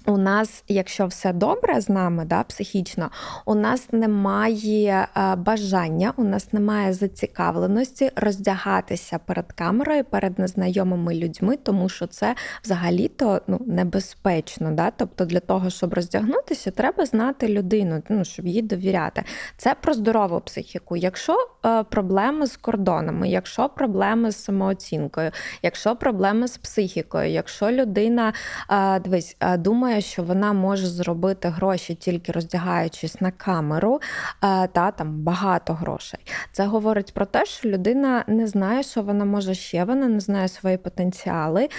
у 0.05 0.17
нас, 0.17 0.63
якщо 0.67 1.07
все 1.07 1.33
добре 1.33 1.81
з 1.81 1.89
нами, 1.89 2.25
да, 2.25 2.43
психічно, 2.43 3.10
у 3.45 3.56
нас 3.56 3.88
немає 3.91 5.08
е, 5.17 5.36
бажання, 5.36 6.13
у 6.17 6.23
нас 6.23 6.54
немає 6.54 6.93
зацікавленості 6.93 8.12
роздягатися 8.15 9.19
перед 9.25 9.51
камерою, 9.51 10.04
перед 10.04 10.39
незнайомими 10.39 11.15
людьми, 11.15 11.58
тому 11.63 11.89
що 11.89 12.08
це 12.08 12.36
взагалі-то 12.63 13.41
ну, 13.47 13.62
небезпечно. 13.67 14.71
Да? 14.71 14.91
Тобто 14.91 15.25
для 15.25 15.39
того, 15.39 15.69
щоб 15.69 15.93
роздягнутися, 15.93 16.71
треба 16.71 17.06
знати 17.06 17.47
людину, 17.47 18.04
ну, 18.10 18.25
щоб 18.25 18.47
їй 18.47 18.62
довіряти. 18.62 19.23
Це 19.58 19.75
про 19.82 19.93
здорову 19.93 20.39
психіку. 20.39 20.95
Якщо 20.95 21.38
е, 21.65 21.84
проблеми 21.84 22.47
з 22.47 22.58
кордонами, 22.58 23.30
якщо 23.30 23.69
проблеми 23.69 24.32
з 24.32 24.43
самооцінкою, 24.43 25.32
якщо 25.62 25.95
проблеми 25.95 26.47
з 26.47 26.58
психікою, 26.58 27.30
якщо 27.30 27.71
людина 27.71 28.34
е, 28.69 28.99
дивись, 28.99 29.38
думає 29.58 29.92
думає, 29.93 30.01
що 30.01 30.23
вона 30.23 30.53
може 30.53 30.88
зробити 30.88 31.49
гроші 31.49 31.95
тільки 31.95 32.32
роздягаючись 32.32 33.21
на 33.21 33.32
камеру, 33.32 34.01
е, 34.43 34.67
та 34.67 34.91
там 34.91 35.23
багато 35.23 35.73
грошей. 35.73 36.19
Це 36.51 36.65
говорить 36.65 37.13
про 37.13 37.25
те, 37.25 37.45
що 37.45 37.69
людина 37.69 38.23
не 38.27 38.47
знає, 38.47 38.84
що 38.84 39.01
вона 39.01 39.25
може 39.25 39.53
ще, 39.53 39.84
вона 39.84 40.08
не 40.08 40.19
знає 40.19 40.47
свої 40.47 40.77
потенціали, 40.77 41.63
е, 41.63 41.69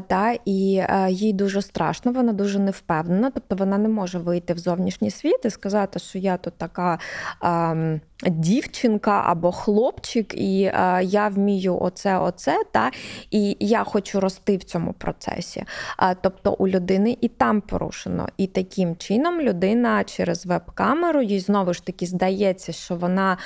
та 0.00 0.36
і 0.44 0.76
е, 0.76 1.08
їй 1.10 1.32
дуже 1.32 1.62
страшно, 1.62 2.12
вона 2.12 2.32
дуже 2.32 2.58
невпевнена, 2.58 3.30
тобто 3.30 3.56
вона 3.56 3.78
не 3.78 3.88
може 3.88 4.18
вийти 4.18 4.54
в 4.54 4.58
зовнішній 4.58 5.10
світ 5.10 5.44
і 5.44 5.50
сказати, 5.50 5.98
що 5.98 6.18
я 6.18 6.36
тут 6.36 6.54
така. 6.54 6.98
Ем, 7.42 8.00
дівчинка 8.26 9.22
або 9.26 9.52
хлопчик, 9.52 10.34
і 10.34 10.62
е, 10.62 11.00
я 11.04 11.28
вмію 11.28 11.78
оце, 11.80 12.18
оце, 12.18 12.62
та, 12.72 12.90
і 13.30 13.56
я 13.60 13.84
хочу 13.84 14.20
рости 14.20 14.56
в 14.56 14.64
цьому 14.64 14.92
процесі. 14.92 15.64
Е, 16.02 16.16
тобто 16.22 16.52
у 16.52 16.68
людини 16.68 17.16
і 17.20 17.28
там 17.40 17.60
порушено. 17.60 18.28
І 18.36 18.46
таким 18.46 18.96
чином 18.96 19.40
людина 19.40 20.04
через 20.04 20.46
веб-камеру, 20.46 21.22
їй 21.22 21.40
знову 21.40 21.74
ж 21.74 21.86
таки 21.86 22.06
здається, 22.06 22.72
що 22.72 22.94
вона 22.96 23.38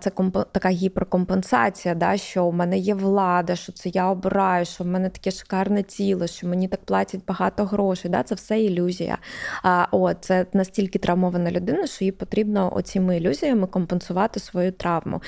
це 0.00 0.10
комп, 0.10 0.38
така 0.52 0.68
гіперкомпенсація, 0.68 1.94
да, 1.94 2.16
що 2.16 2.44
у 2.44 2.52
мене 2.52 2.78
є 2.78 2.94
влада, 2.94 3.56
що 3.56 3.72
це 3.72 3.88
я 3.88 4.06
обираю, 4.06 4.64
що 4.64 4.84
в 4.84 4.86
мене 4.86 5.08
таке 5.08 5.30
шикарне 5.30 5.82
тіло, 5.82 6.26
що 6.26 6.46
мені 6.46 6.68
так 6.68 6.84
платять 6.84 7.20
багато 7.28 7.64
грошей. 7.64 8.10
Да, 8.10 8.22
Це 8.22 8.34
все 8.34 8.60
ілюзія. 8.60 9.18
А, 9.62 9.86
о, 9.90 10.14
Це 10.14 10.46
настільки 10.52 10.98
травмована 10.98 11.50
людина, 11.50 11.86
що 11.86 12.04
їй 12.04 12.12
потрібно 12.12 12.76
оціми 12.76 13.16
ілюзіями 13.16 13.66
компенсувати 13.66 14.40
свою 14.40 14.72
травму. 14.72 15.22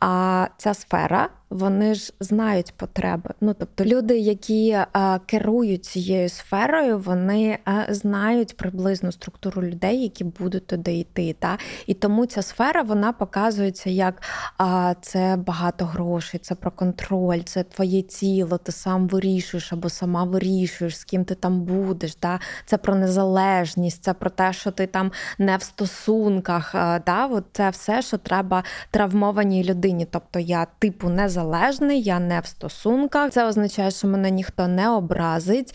А 0.00 0.46
ця 0.58 0.74
сфера 0.74 1.28
вони 1.50 1.94
ж 1.94 2.12
знають 2.20 2.72
потреби. 2.76 3.30
Ну 3.40 3.54
тобто, 3.54 3.84
люди, 3.84 4.18
які 4.18 4.70
е, 4.70 4.86
керують 5.26 5.84
цією 5.84 6.28
сферою, 6.28 6.98
вони 6.98 7.58
е, 7.68 7.86
знають 7.88 8.56
приблизну 8.56 9.12
структуру 9.12 9.62
людей, 9.62 10.02
які 10.02 10.24
будуть 10.24 10.66
туди 10.66 10.94
йти. 10.94 11.36
Та? 11.38 11.58
І 11.86 11.94
тому 11.94 12.26
ця 12.26 12.42
сфера 12.42 12.82
вона 12.82 13.12
показується 13.12 13.90
як 13.90 14.22
а, 14.58 14.94
це 15.00 15.38
багато 15.46 15.84
грошей, 15.84 16.40
це 16.40 16.54
про 16.54 16.70
контроль, 16.70 17.40
це 17.44 17.62
твоє 17.62 18.02
тіло, 18.02 18.58
ти 18.58 18.72
сам 18.72 19.08
вирішуєш 19.08 19.72
або 19.72 19.88
сама 19.88 20.24
вирішуєш, 20.24 20.98
з 20.98 21.04
ким 21.04 21.24
ти 21.24 21.34
там 21.34 21.60
будеш. 21.60 22.14
Та? 22.14 22.40
Це 22.66 22.78
про 22.78 22.94
незалежність, 22.94 24.04
це 24.04 24.14
про 24.14 24.30
те, 24.30 24.52
що 24.52 24.70
ти 24.70 24.86
там 24.86 25.12
не 25.38 25.56
в 25.56 25.62
стосунках. 25.62 26.72
Та? 27.04 27.28
От 27.32 27.44
Це 27.52 27.70
все, 27.70 28.02
що 28.02 28.18
треба 28.18 28.64
травмованій 28.90 29.64
людині. 29.64 30.06
Тобто 30.10 30.38
я 30.38 30.66
типу 30.78 31.08
не 31.08 31.28
незалежний, 31.40 32.02
я 32.02 32.18
не 32.18 32.40
в 32.40 32.46
стосунках. 32.46 33.30
Це 33.30 33.46
означає, 33.46 33.90
що 33.90 34.08
мене 34.08 34.30
ніхто 34.30 34.68
не 34.68 34.90
образить. 34.90 35.74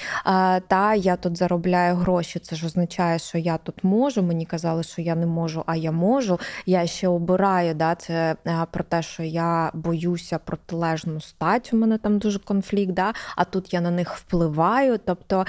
Та 0.68 0.96
я 0.96 1.16
тут 1.16 1.38
заробляю 1.38 1.96
гроші. 1.96 2.40
Це 2.40 2.56
ж 2.56 2.66
означає, 2.66 3.20
що 3.20 3.38
я 3.38 3.58
тут 3.58 3.84
можу. 3.84 4.24
Мені 4.24 4.46
казали, 4.46 4.84
що 4.84 5.02
я 5.02 5.16
не 5.16 5.26
можу, 5.26 5.64
а 5.66 5.76
я 5.76 5.92
можу. 5.92 6.40
Я 6.66 6.88
ще 6.88 7.08
обираю. 7.08 7.74
Да, 7.74 7.96
Це 7.96 8.36
про 8.72 8.84
те, 8.84 9.02
що 9.02 9.24
я 9.24 9.72
боюся 9.74 10.38
протилежну 10.38 11.22
стать. 11.22 11.74
У 11.74 11.78
мене 11.78 11.98
там 11.98 12.20
дуже 12.20 12.40
конфлікт. 12.40 12.94
Да, 12.94 13.14
А 13.36 13.44
тут 13.46 13.74
я 13.74 13.82
на 13.82 13.92
них 13.92 14.16
впливаю. 14.16 15.00
Тобто 15.06 15.46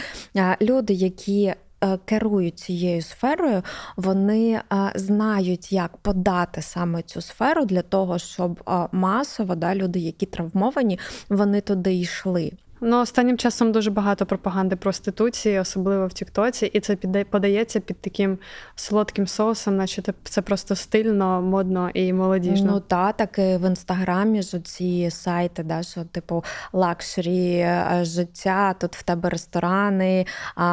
люди, 0.61 0.93
які 0.93 1.37
Е, 1.47 1.57
керують 2.05 2.59
цією 2.59 3.03
сферою, 3.03 3.63
вони 3.97 4.53
е, 4.53 4.63
знають, 4.95 5.73
як 5.73 5.97
подати 5.97 6.63
саме 6.63 7.03
цю 7.03 7.21
сферу 7.21 7.65
для 7.65 7.83
того, 7.83 8.19
щоб 8.19 8.63
е, 8.69 8.89
масово 8.93 9.55
да, 9.55 9.75
люди, 9.75 9.99
які 9.99 10.27
травмовані, 10.27 10.99
вони 11.29 11.61
туди 11.61 11.95
йшли. 11.95 12.53
Ну, 12.81 13.01
останнім 13.01 13.39
часом 13.39 13.73
дуже 13.73 13.91
багато 13.91 14.27
пропаганди 14.27 14.77
проституції, 14.77 15.59
особливо 15.59 16.07
в 16.07 16.13
Тіктоці, 16.13 16.67
і 16.67 16.81
це 16.81 16.97
подається 17.31 17.81
під 17.81 18.01
таким 18.01 18.39
солодким 18.75 19.27
соусом, 19.27 19.77
наче 19.77 20.03
це 20.25 20.43
просто 20.43 20.77
стильно, 20.77 21.43
модно 21.43 21.91
і 21.95 22.13
молодіжно. 22.13 22.73
Ну 22.73 22.81
та 22.81 23.13
так 23.13 23.39
і 23.39 23.57
в 23.57 23.69
інстаграмі 23.69 24.43
ж 24.43 24.61
ці 24.61 25.11
сайти, 25.11 25.63
да, 25.63 25.83
що 25.83 26.05
типу 26.05 26.45
luxury 26.73 27.55
е, 27.57 28.01
життя. 28.03 28.75
Тут 28.81 28.97
в 28.97 29.03
тебе 29.03 29.29
ресторани, 29.29 30.27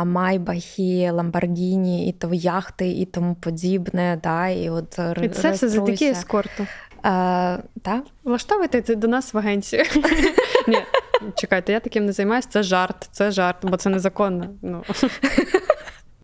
майбахи, 0.06 1.12
ламборгіні, 1.12 2.10
і 2.10 2.12
то 2.12 2.34
яхти, 2.34 2.90
і 2.90 3.06
тому 3.06 3.36
подібне. 3.36 4.20
Да, 4.24 4.48
І 4.48 4.70
от 4.70 5.00
і 5.22 5.30
це 5.30 5.52
все 5.52 5.70
за 5.70 5.82
такі 5.82 6.06
ескорту. 6.06 6.68
А, 7.04 7.58
та? 7.82 8.02
Влаштовуйте 8.24 8.96
до 8.96 9.08
нас 9.08 9.34
в 9.34 9.38
агенцію. 9.38 9.84
Ні, 10.68 10.78
чекайте, 11.36 11.72
я 11.72 11.80
таким 11.80 12.06
не 12.06 12.12
займаюся. 12.12 12.48
Це 12.52 12.64
жарт, 12.64 13.10
це 13.12 13.32
жарт, 13.32 13.58
бо 13.66 13.78
це 13.78 13.90
незаконно. 13.90 14.50
Ну. 14.62 14.84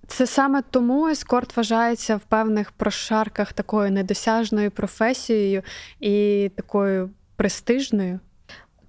Це 0.08 0.28
саме 0.28 0.62
тому 0.70 1.08
ескорт 1.08 1.58
вважається 1.58 2.16
в 2.16 2.20
певних 2.20 2.72
прошарках 2.72 3.54
такою 3.54 3.92
недосяжною 3.92 4.72
професією 4.72 5.64
і 6.00 6.52
такою 6.56 7.10
престижною. 7.36 8.20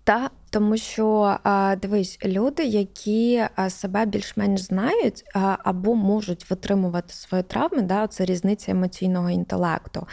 Та 0.05 0.31
тому 0.51 0.77
що 0.77 1.37
дивись, 1.83 2.19
люди, 2.25 2.65
які 2.65 3.45
себе 3.69 4.07
більш-менш 4.07 4.61
знають 4.61 5.25
або 5.65 5.95
можуть 5.95 6.51
витримувати 6.51 7.15
свої 7.15 7.43
травми, 7.43 7.83
да, 7.83 8.07
це 8.07 8.25
різниця 8.25 8.73
емоційного 8.73 9.31
інтелекту. 9.31 10.07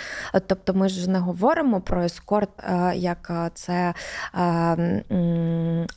Тобто 0.47 0.73
ми 0.73 0.89
ж 0.89 1.09
не 1.09 1.19
говоримо 1.19 1.81
про 1.81 2.03
ескорт, 2.03 2.49
як 2.95 3.51
це 3.53 3.93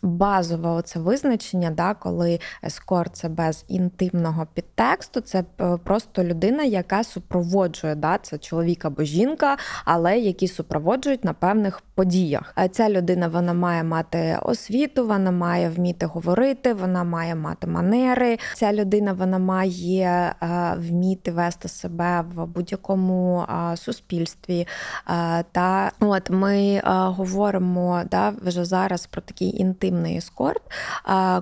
базове 0.03 0.69
оце 0.71 0.99
визначення, 0.99 1.71
да, 1.71 1.95
коли 1.95 2.41
ескорт 2.65 3.17
це 3.17 3.29
без 3.29 3.65
інтимного 3.69 4.47
підтексту, 4.55 5.21
це 5.21 5.45
просто 5.85 6.25
людина, 6.25 6.63
яка 6.63 7.05
супроводжує, 7.05 7.95
да, 7.95 8.19
це 8.23 8.39
чоловік 8.39 8.85
або 8.85 9.03
жінка, 9.03 9.57
але 9.85 10.19
які 10.19 10.49
супроводжують 10.49 11.25
на 11.25 11.33
певних 11.33 11.81
подіях. 11.95 12.55
Ця 12.71 12.91
людина 12.91 13.29
вона 13.29 13.55
має 13.55 13.85
мати 13.85 14.30
освіту, 14.39 15.07
вона 15.07 15.31
має 15.31 15.69
вміти 15.69 16.07
говорити, 16.07 16.75
вона 16.75 17.05
має 17.05 17.35
мати 17.35 17.67
манери. 17.67 18.39
Ця 18.55 18.73
людина 18.73 19.13
вона 19.13 19.39
має 19.39 20.35
е, 20.43 20.75
вміти 20.79 21.33
вести 21.33 21.69
себе 21.69 22.25
в 22.35 22.47
будь-якому 22.47 23.43
е, 23.43 23.77
суспільстві. 23.77 24.67
Е, 25.11 25.45
та 25.53 25.93
от 26.01 26.31
ми 26.31 26.83
говоримо 26.85 28.03
да, 28.11 28.33
вже 28.43 28.65
зараз 28.65 29.07
про 29.07 29.23
такий 29.23 29.61
інтимний 29.61 30.17
ескорт, 30.17 30.63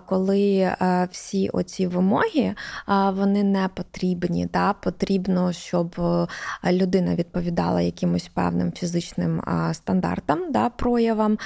коли 0.07 0.73
всі 1.11 1.49
оці 1.49 1.87
вимоги 1.87 2.55
вони 3.13 3.45
не 3.45 3.69
потрібні. 3.75 4.47
Да? 4.53 4.73
Потрібно, 4.73 5.53
щоб 5.53 6.01
людина 6.65 7.15
відповідала 7.15 7.81
якимось 7.81 8.29
певним 8.29 8.73
фізичним 8.73 9.43
стандартам, 9.73 10.53
да, 10.53 10.69
проявам. 10.69 11.39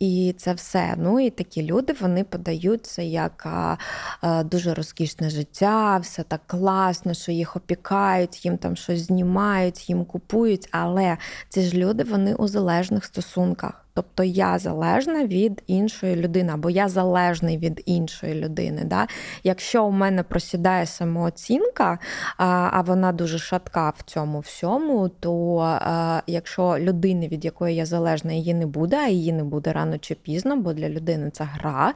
І 0.00 0.34
це 0.38 0.52
все. 0.52 0.94
Ну 0.98 1.20
і 1.20 1.30
такі 1.30 1.62
люди 1.62 1.94
вони 2.00 2.24
подаються 2.24 3.02
як 3.02 3.46
а, 3.46 4.42
дуже 4.44 4.74
розкішне 4.74 5.30
життя, 5.30 5.98
все 5.98 6.22
так 6.22 6.40
класно, 6.46 7.14
що 7.14 7.32
їх 7.32 7.56
опікають, 7.56 8.44
їм 8.44 8.58
там 8.58 8.76
щось 8.76 9.06
знімають, 9.06 9.88
їм 9.88 10.04
купують. 10.04 10.68
Але 10.70 11.16
ці 11.48 11.62
ж 11.62 11.76
люди 11.76 12.04
вони 12.04 12.34
у 12.34 12.48
залежних 12.48 13.04
стосунках. 13.04 13.86
Тобто 14.00 14.24
я 14.24 14.58
залежна 14.58 15.26
від 15.26 15.62
іншої 15.66 16.16
людини, 16.16 16.52
або 16.52 16.70
я 16.70 16.88
залежний 16.88 17.58
від 17.58 17.82
іншої 17.86 18.34
людини. 18.34 18.82
Да? 18.84 19.06
Якщо 19.44 19.84
у 19.84 19.90
мене 19.90 20.22
просідає 20.22 20.86
самооцінка, 20.86 21.98
а 22.36 22.80
вона 22.80 23.12
дуже 23.12 23.38
шатка 23.38 23.92
в 23.96 24.02
цьому 24.02 24.40
всьому, 24.40 25.08
то 25.08 25.78
якщо 26.26 26.78
людини, 26.78 27.28
від 27.28 27.44
якої 27.44 27.76
я 27.76 27.86
залежна, 27.86 28.32
її 28.32 28.54
не 28.54 28.66
буде, 28.66 28.96
а 28.96 29.08
її 29.08 29.32
не 29.32 29.44
буде 29.44 29.72
рано 29.72 29.98
чи 29.98 30.14
пізно, 30.14 30.56
бо 30.56 30.72
для 30.72 30.88
людини 30.88 31.30
це 31.30 31.44
гра, 31.44 31.94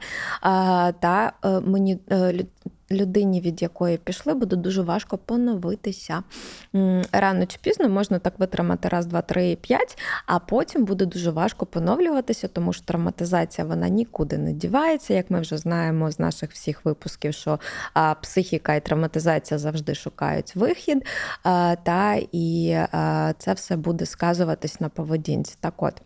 та 0.99 1.31
е, 1.45 1.59
мені 1.59 1.99
е, 2.11 2.45
людині, 2.91 3.41
від 3.41 3.61
якої 3.61 3.97
пішли, 3.97 4.33
буде 4.33 4.55
дуже 4.55 4.81
важко 4.81 5.17
поновитися. 5.17 6.23
Рано 7.11 7.45
чи 7.45 7.57
пізно 7.61 7.89
можна 7.89 8.19
так 8.19 8.39
витримати 8.39 8.89
раз, 8.89 9.05
два, 9.05 9.21
три, 9.21 9.55
п'ять, 9.55 9.97
а 10.25 10.39
потім 10.39 10.85
буде 10.85 11.05
дуже 11.05 11.31
важко 11.31 11.65
поновлюватися, 11.65 12.47
тому 12.47 12.73
що 12.73 12.85
травматизація 12.85 13.67
вона 13.67 13.89
нікуди 13.89 14.37
не 14.37 14.53
дівається, 14.53 15.13
як 15.13 15.31
ми 15.31 15.41
вже 15.41 15.57
знаємо 15.57 16.11
з 16.11 16.19
наших 16.19 16.51
всіх 16.51 16.85
випусків, 16.85 17.33
що 17.33 17.59
психіка 18.21 18.75
і 18.75 18.85
травматизація 18.85 19.57
завжди 19.57 19.95
шукають 19.95 20.55
вихід, 20.55 21.05
та 21.83 22.19
і 22.31 22.77
це 23.37 23.53
все 23.53 23.75
буде 23.75 24.05
сказуватись 24.05 24.81
на 24.81 24.89
поведінці. 24.89 25.55
Так 25.59 25.83
от 25.83 26.01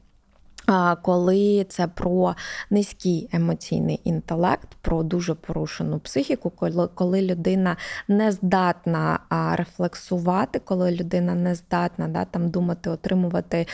коли 1.01 1.65
це 1.69 1.87
про 1.87 2.35
низький 2.69 3.29
емоційний 3.33 4.01
інтелект, 4.03 4.69
про 4.81 5.03
дуже 5.03 5.33
порушену 5.33 5.99
психіку, 5.99 6.49
коли 6.49 6.87
коли 6.87 7.21
людина 7.21 7.77
не 8.07 8.31
здатна 8.31 9.19
рефлексувати, 9.55 10.59
коли 10.59 10.91
людина 10.91 11.35
не 11.35 11.55
здатна 11.55 12.07
да, 12.07 12.25
там 12.25 12.49
думати, 12.49 12.89
отримувати 12.89 13.67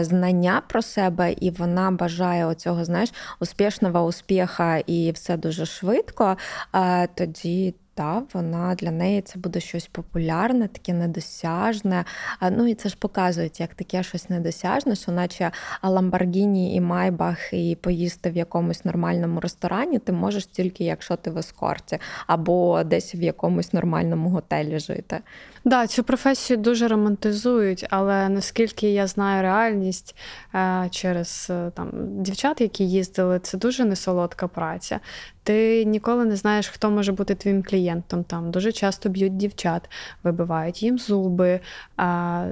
знання 0.00 0.62
про 0.68 0.82
себе, 0.82 1.32
і 1.32 1.50
вона 1.50 1.90
бажає 1.90 2.46
оцього, 2.46 2.84
знаєш, 2.84 3.12
успішного 3.40 4.04
успіха 4.04 4.76
і 4.76 5.10
все 5.10 5.36
дуже 5.36 5.66
швидко, 5.66 6.36
тоді 7.14 7.74
та 7.94 8.22
вона 8.32 8.74
для 8.74 8.90
неї 8.90 9.22
це 9.22 9.38
буде 9.38 9.60
щось 9.60 9.86
популярне, 9.86 10.68
таке 10.68 10.92
недосяжне. 10.92 12.04
Ну 12.50 12.66
і 12.66 12.74
це 12.74 12.88
ж 12.88 12.96
показують 12.98 13.60
як 13.60 13.74
таке 13.74 14.02
щось 14.02 14.30
недосяжне, 14.30 14.94
що 14.96 15.12
наче 15.12 15.50
Ламборгіні 15.82 16.74
і 16.74 16.80
Майбах, 16.80 17.52
і 17.52 17.76
поїсти 17.80 18.30
в 18.30 18.36
якомусь 18.36 18.84
нормальному 18.84 19.40
ресторані 19.40 19.98
ти 19.98 20.12
можеш 20.12 20.46
тільки, 20.46 20.84
якщо 20.84 21.16
ти 21.16 21.30
в 21.30 21.38
ескорті, 21.38 21.98
або 22.26 22.84
десь 22.84 23.14
в 23.14 23.22
якомусь 23.22 23.72
нормальному 23.72 24.30
готелі 24.30 24.78
жити. 24.78 25.20
Да, 25.66 25.86
цю 25.86 26.04
професію 26.04 26.56
дуже 26.56 26.88
романтизують, 26.88 27.86
але 27.90 28.28
наскільки 28.28 28.92
я 28.92 29.06
знаю 29.06 29.42
реальність 29.42 30.16
е, 30.54 30.88
через 30.90 31.46
е, 31.50 31.70
там 31.74 31.90
дівчат, 32.22 32.60
які 32.60 32.88
їздили, 32.88 33.38
це 33.38 33.58
дуже 33.58 33.84
несолодка 33.84 34.48
праця. 34.48 35.00
Ти 35.42 35.84
ніколи 35.84 36.24
не 36.24 36.36
знаєш, 36.36 36.68
хто 36.68 36.90
може 36.90 37.12
бути 37.12 37.34
твоїм 37.34 37.62
клієнтом. 37.62 38.24
Там 38.24 38.50
дуже 38.50 38.72
часто 38.72 39.08
б'ють 39.08 39.36
дівчат, 39.36 39.90
вибивають 40.22 40.82
їм 40.82 40.98
зуби, 40.98 41.60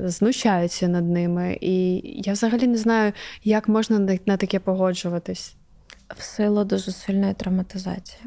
знущаються 0.05 0.89
над 0.89 1.11
ними. 1.11 1.59
І 1.61 2.03
я 2.25 2.33
взагалі 2.33 2.67
не 2.67 2.77
знаю, 2.77 3.13
як 3.45 3.69
можна 3.69 4.19
на 4.27 4.37
таке 4.37 4.59
погоджуватись. 4.59 5.57
В 6.17 6.23
силу 6.23 6.65
дуже 6.65 6.93
сильної 6.93 7.35
травматизації 7.35 8.23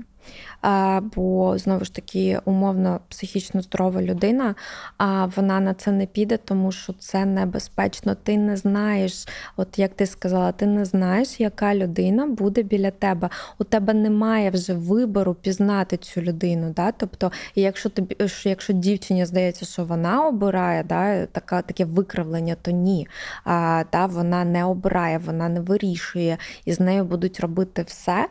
бо 1.16 1.58
знову 1.58 1.86
ж 1.86 1.94
таки 1.94 2.40
умовно 2.46 3.00
психічно 3.10 3.62
здорова 3.62 4.02
людина, 4.02 4.56
а 4.98 5.26
вона 5.26 5.60
на 5.60 5.74
це 5.74 5.92
не 5.92 6.06
піде, 6.06 6.38
тому 6.38 6.72
що 6.72 6.94
це 6.94 7.26
небезпечно. 7.26 8.16
Ти 8.16 8.38
не 8.38 8.58
знаєш, 8.58 9.28
от 9.58 9.80
як 9.80 9.94
ти 9.94 10.06
сказала, 10.06 10.52
ти 10.52 10.66
не 10.66 10.86
знаєш, 10.86 11.40
яка 11.40 11.76
людина 11.76 12.26
буде 12.26 12.64
біля 12.64 12.92
тебе. 12.92 13.30
У 13.60 13.64
тебе 13.64 13.94
немає 13.94 14.50
вже 14.50 14.74
вибору 14.74 15.34
пізнати 15.34 15.98
цю 15.98 16.22
людину. 16.22 16.74
Да? 16.76 16.92
Тобто, 16.92 17.32
якщо 17.56 17.90
тобі, 17.90 18.18
якщо 18.44 18.74
дівчині 18.74 19.26
здається, 19.26 19.66
що 19.66 19.86
вона 19.86 20.28
обирає, 20.28 20.84
да, 20.84 21.26
така, 21.26 21.62
таке 21.62 21.86
викривлення, 21.86 22.56
то 22.62 22.72
ні. 22.72 23.08
А, 23.44 23.84
та, 23.90 24.06
Вона 24.06 24.44
не 24.44 24.66
обирає, 24.66 25.18
вона 25.18 25.50
не 25.50 25.62
вирішує, 25.62 26.38
і 26.66 26.74
з 26.74 26.80
нею 26.80 27.06
будуть 27.06 27.40
робити 27.40 27.84
все. 27.88 28.28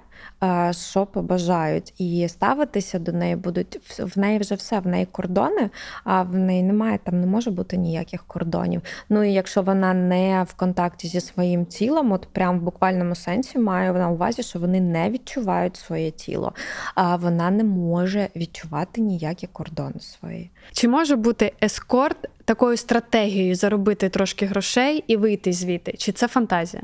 Що 0.71 1.07
побажають, 1.07 1.95
і 1.99 2.29
ставитися 2.29 2.99
до 2.99 3.13
неї 3.13 3.37
будуть 3.37 3.81
в 3.99 4.19
неї 4.19 4.39
вже 4.39 4.55
все, 4.55 4.81
в 4.81 4.87
неї 4.87 5.07
кордони, 5.07 5.71
а 6.05 6.23
в 6.23 6.35
неї 6.35 6.63
немає, 6.63 6.99
там 7.05 7.21
не 7.21 7.27
може 7.27 7.51
бути 7.51 7.77
ніяких 7.77 8.25
кордонів. 8.25 8.83
Ну 9.09 9.25
і 9.25 9.33
якщо 9.33 9.63
вона 9.63 9.95
не 9.95 10.47
в 10.49 10.55
контакті 10.55 11.09
зі 11.09 11.21
своїм 11.21 11.67
тілом, 11.67 12.13
от 12.13 12.29
прям 12.33 12.59
в 12.59 12.63
буквальному 12.63 13.15
сенсі 13.15 13.59
має 13.59 13.93
на 13.93 14.11
увазі, 14.11 14.43
що 14.43 14.59
вони 14.59 14.81
не 14.81 15.11
відчувають 15.11 15.77
своє 15.77 16.11
тіло, 16.11 16.53
а 16.95 17.17
вона 17.17 17.51
не 17.51 17.65
може 17.65 18.29
відчувати 18.37 19.01
ніякі 19.01 19.47
кордони 19.47 20.01
свої. 20.01 20.51
Чи 20.73 20.89
може 20.89 21.17
бути 21.17 21.53
ескорт 21.63 22.29
такою 22.45 22.77
стратегією 22.77 23.55
заробити 23.55 24.09
трошки 24.09 24.47
грошей 24.47 25.05
і 25.07 25.17
вийти 25.17 25.53
звідти? 25.53 25.93
Чи 25.99 26.13
це 26.13 26.29
фантазія? 26.29 26.83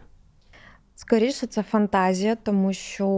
Скоріше, 1.01 1.47
це 1.47 1.63
фантазія, 1.63 2.35
тому 2.35 2.73
що 2.73 3.09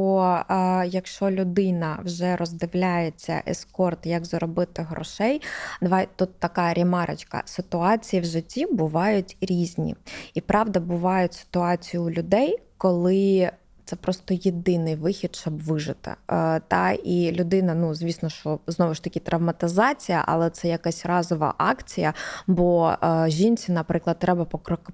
а, 0.48 0.84
якщо 0.88 1.30
людина 1.30 1.98
вже 2.04 2.36
роздивляється 2.36 3.42
ескорт, 3.46 4.06
як 4.06 4.24
заробити 4.24 4.82
грошей, 4.82 5.42
давай 5.80 6.08
тут 6.16 6.38
така 6.38 6.74
ремарочка. 6.74 7.42
Ситуації 7.44 8.22
в 8.22 8.24
житті 8.24 8.66
бувають 8.66 9.36
різні. 9.40 9.96
І 10.34 10.40
правда, 10.40 10.80
бувають 10.80 11.34
ситуації 11.34 12.00
у 12.00 12.10
людей, 12.10 12.58
коли 12.76 13.50
це 13.92 13.96
просто 13.96 14.34
єдиний 14.34 14.96
вихід, 14.96 15.36
щоб 15.36 15.62
вижити. 15.62 16.10
Е, 16.30 16.60
та 16.68 16.90
і 16.90 17.32
людина, 17.32 17.74
ну 17.74 17.94
звісно, 17.94 18.28
що 18.28 18.58
знову 18.66 18.94
ж 18.94 19.04
таки 19.04 19.20
травматизація, 19.20 20.24
але 20.26 20.50
це 20.50 20.68
якась 20.68 21.06
разова 21.06 21.54
акція. 21.58 22.14
Бо 22.46 22.92
е, 23.02 23.24
жінці, 23.28 23.72
наприклад, 23.72 24.18
треба 24.18 24.46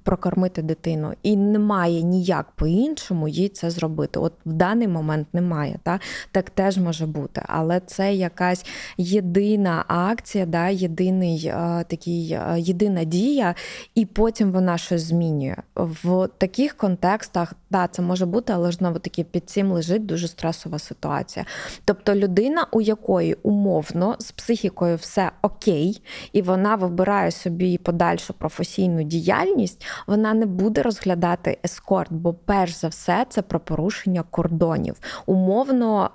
прокормити 0.02 0.62
дитину, 0.62 1.12
і 1.22 1.36
немає 1.36 2.02
ніяк 2.02 2.50
по-іншому 2.50 3.28
їй 3.28 3.48
це 3.48 3.70
зробити. 3.70 4.18
От 4.18 4.32
в 4.46 4.52
даний 4.52 4.88
момент 4.88 5.28
немає. 5.32 5.78
Та 5.82 6.00
так 6.32 6.50
теж 6.50 6.78
може 6.78 7.06
бути, 7.06 7.42
але 7.46 7.80
це 7.80 8.14
якась 8.14 8.66
єдина 8.96 9.84
акція, 9.88 10.46
да, 10.46 10.68
єдиний 10.68 11.46
е, 11.46 11.84
такий 11.88 12.38
єдина 12.56 13.04
дія, 13.04 13.54
і 13.94 14.06
потім 14.06 14.52
вона 14.52 14.78
щось 14.78 15.02
змінює 15.02 15.56
в 15.76 16.28
таких 16.38 16.76
контекстах. 16.76 17.54
Да, 17.70 17.86
це 17.86 18.02
може 18.02 18.26
бути, 18.26 18.52
але 18.52 18.72
знову 18.72 18.98
таки 18.98 19.24
під 19.24 19.50
цим 19.50 19.72
лежить 19.72 20.06
дуже 20.06 20.28
стресова 20.28 20.78
ситуація. 20.78 21.46
Тобто 21.84 22.14
людина, 22.14 22.66
у 22.72 22.80
якої 22.80 23.34
умовно 23.42 24.16
з 24.18 24.32
психікою 24.32 24.96
все 24.96 25.30
окей, 25.42 26.02
і 26.32 26.42
вона 26.42 26.74
вибирає 26.74 27.30
собі 27.30 27.78
подальшу 27.78 28.34
професійну 28.34 29.02
діяльність, 29.02 29.86
вона 30.06 30.34
не 30.34 30.46
буде 30.46 30.82
розглядати 30.82 31.58
ескорт, 31.64 32.12
бо 32.12 32.34
перш 32.34 32.76
за 32.76 32.88
все 32.88 33.26
це 33.28 33.42
про 33.42 33.60
порушення 33.60 34.24
кордонів. 34.30 34.94
Умовно, 35.26 36.10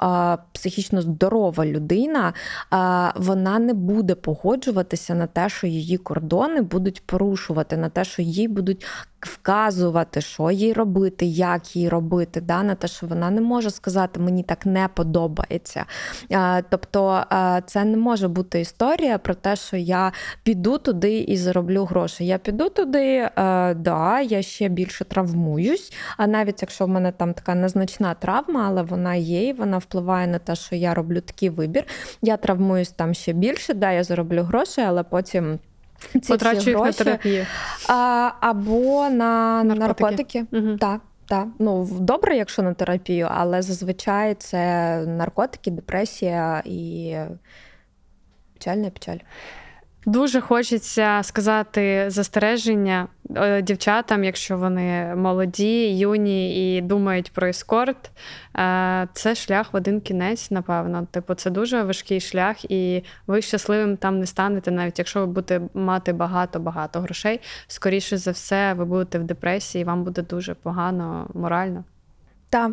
психічно 0.52 1.02
здорова 1.02 1.66
людина, 1.66 2.34
вона 3.16 3.60
не 3.60 3.74
буде 3.74 4.16
погоджуватися 4.16 5.16
на 5.16 5.28
те, 5.28 5.50
що 5.50 5.68
її 5.68 5.98
кордони 5.98 6.62
будуть 6.62 7.06
порушувати, 7.06 7.78
на 7.78 7.90
те, 7.90 8.04
що 8.04 8.22
їй 8.22 8.48
будуть 8.48 8.86
вказувати, 9.26 10.22
що 10.22 10.52
їй 10.52 10.74
робити, 10.74 11.26
як 11.26 11.76
їй 11.76 11.90
робити, 11.90 12.42
да, 12.42 12.64
на 12.64 12.76
те, 12.76 12.88
що 12.88 13.08
вона 13.08 13.30
не 13.32 13.42
може 13.42 13.70
сказати, 13.70 14.20
мені 14.20 14.44
так 14.44 14.66
не 14.66 14.90
подобається. 14.94 15.86
Тобто 16.70 17.24
це 17.66 17.86
не 17.86 17.98
може 17.98 18.28
бути 18.28 18.62
історія 18.62 19.18
про 19.18 19.34
те, 19.34 19.56
що 19.56 19.78
я 19.78 20.12
піду 20.44 20.78
туди 20.78 21.18
і 21.20 21.38
зароблю 21.38 21.86
гроші. 21.86 22.26
Я 22.26 22.38
піду 22.38 22.70
туди, 22.70 23.30
да, 23.76 24.22
я 24.22 24.42
ще 24.42 24.70
більше 24.70 25.06
травмуюсь. 25.06 25.94
А 26.18 26.28
навіть 26.28 26.62
якщо 26.62 26.86
в 26.86 26.90
мене 26.90 27.12
там 27.12 27.34
така 27.34 27.56
незначна 27.56 28.14
травма, 28.14 28.66
але 28.68 28.82
вона 28.82 29.16
є, 29.16 29.48
і 29.48 29.54
вона 29.54 29.78
впливає 29.78 30.28
на 30.28 30.40
те, 30.40 30.56
що 30.56 30.76
я 30.76 30.94
роблю 30.94 31.22
такий 31.22 31.50
вибір. 31.50 31.84
Я 32.22 32.38
травмуюсь 32.38 32.92
там 32.92 33.14
ще 33.14 33.34
більше, 33.34 33.74
да, 33.74 33.92
я 33.92 34.04
зароблю 34.04 34.42
гроші, 34.44 34.82
але 34.82 35.04
потім. 35.04 35.60
Ці 36.12 36.20
всі 36.20 36.34
гроші, 36.34 36.76
на 36.76 36.92
терапію. 36.92 37.46
А, 37.88 38.32
або 38.40 39.10
на 39.10 39.64
наркотики. 39.64 40.04
наркотики. 40.04 40.46
Угу. 40.52 40.78
Так, 40.78 41.02
так. 41.28 41.48
Ну, 41.60 41.88
добре, 41.92 42.38
якщо 42.38 42.62
на 42.62 42.74
терапію, 42.74 43.28
але 43.32 43.62
зазвичай 43.62 44.36
це 44.36 44.98
наркотики, 45.08 45.72
депресія 45.72 46.62
і 46.66 47.16
печальна 48.54 48.90
печаль. 48.90 49.18
Дуже 50.06 50.42
хочеться 50.42 51.20
сказати 51.24 52.06
застереження 52.08 53.08
е, 53.36 53.62
дівчатам, 53.62 54.24
якщо 54.24 54.58
вони 54.58 55.16
молоді, 55.16 55.98
юні 55.98 56.78
і 56.78 56.82
думають 56.82 57.32
про 57.32 57.48
ескорт. 57.48 58.12
Е, 58.58 59.08
це 59.14 59.36
шлях 59.36 59.74
в 59.74 59.76
один 59.76 60.02
кінець, 60.02 60.52
напевно. 60.52 61.08
Типу, 61.12 61.34
це 61.34 61.50
дуже 61.50 61.84
важкий 61.84 62.20
шлях, 62.20 62.72
і 62.72 63.04
ви 63.28 63.42
щасливим 63.42 63.98
там 63.98 64.20
не 64.20 64.26
станете, 64.26 64.72
навіть 64.72 65.00
якщо 65.00 65.20
ви 65.20 65.26
будете 65.26 65.62
мати 65.74 66.14
багато-багато 66.14 67.00
грошей. 67.00 67.40
Скоріше 67.68 68.18
за 68.18 68.32
все, 68.32 68.74
ви 68.74 68.86
будете 68.86 69.20
в 69.20 69.24
депресії, 69.24 69.84
вам 69.84 70.04
буде 70.04 70.22
дуже 70.22 70.54
погано 70.54 71.28
морально. 71.34 71.84
Так, 72.54 72.72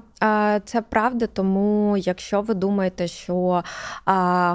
це 0.64 0.82
правда, 0.82 1.26
тому 1.26 1.96
якщо 1.96 2.40
ви 2.40 2.54
думаєте, 2.54 3.08
що 3.08 3.62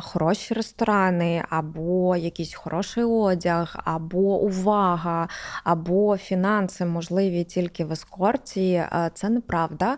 хороші 0.02 0.54
ресторани, 0.54 1.44
або 1.50 2.16
якийсь 2.16 2.54
хороший 2.54 3.04
одяг, 3.04 3.76
або 3.84 4.40
увага, 4.40 5.28
або 5.64 6.18
фінанси 6.18 6.86
можливі 6.86 7.44
тільки 7.44 7.86
в 7.86 7.92
ескорті, 7.92 8.84
це 9.14 9.30
неправда. 9.30 9.98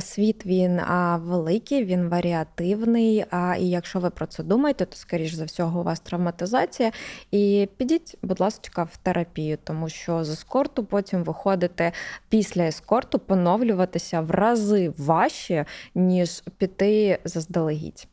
Світ 0.00 0.46
він 0.46 0.80
великий, 1.16 1.84
він 1.84 2.08
варіативний. 2.08 3.24
І 3.58 3.70
якщо 3.70 3.98
ви 3.98 4.10
про 4.10 4.26
це 4.26 4.42
думаєте, 4.42 4.84
то 4.84 4.96
скоріш 4.96 5.32
за 5.32 5.44
всього 5.44 5.80
у 5.80 5.82
вас 5.82 6.00
травматизація. 6.00 6.92
І 7.30 7.68
підіть, 7.76 8.18
будь 8.22 8.40
ласка, 8.40 8.82
в 8.82 8.96
терапію, 8.96 9.58
тому 9.64 9.88
що 9.88 10.24
з 10.24 10.30
ескорту 10.30 10.84
потім 10.84 11.24
виходите 11.24 11.92
після 12.28 12.62
ескорту, 12.62 13.18
поновлюватися 13.18 14.13
навчитися 14.14 14.20
в 14.20 14.30
рази 14.30 14.92
важче, 14.98 15.64
ніж 15.94 16.42
піти 16.58 17.18
заздалегідь. 17.24 18.08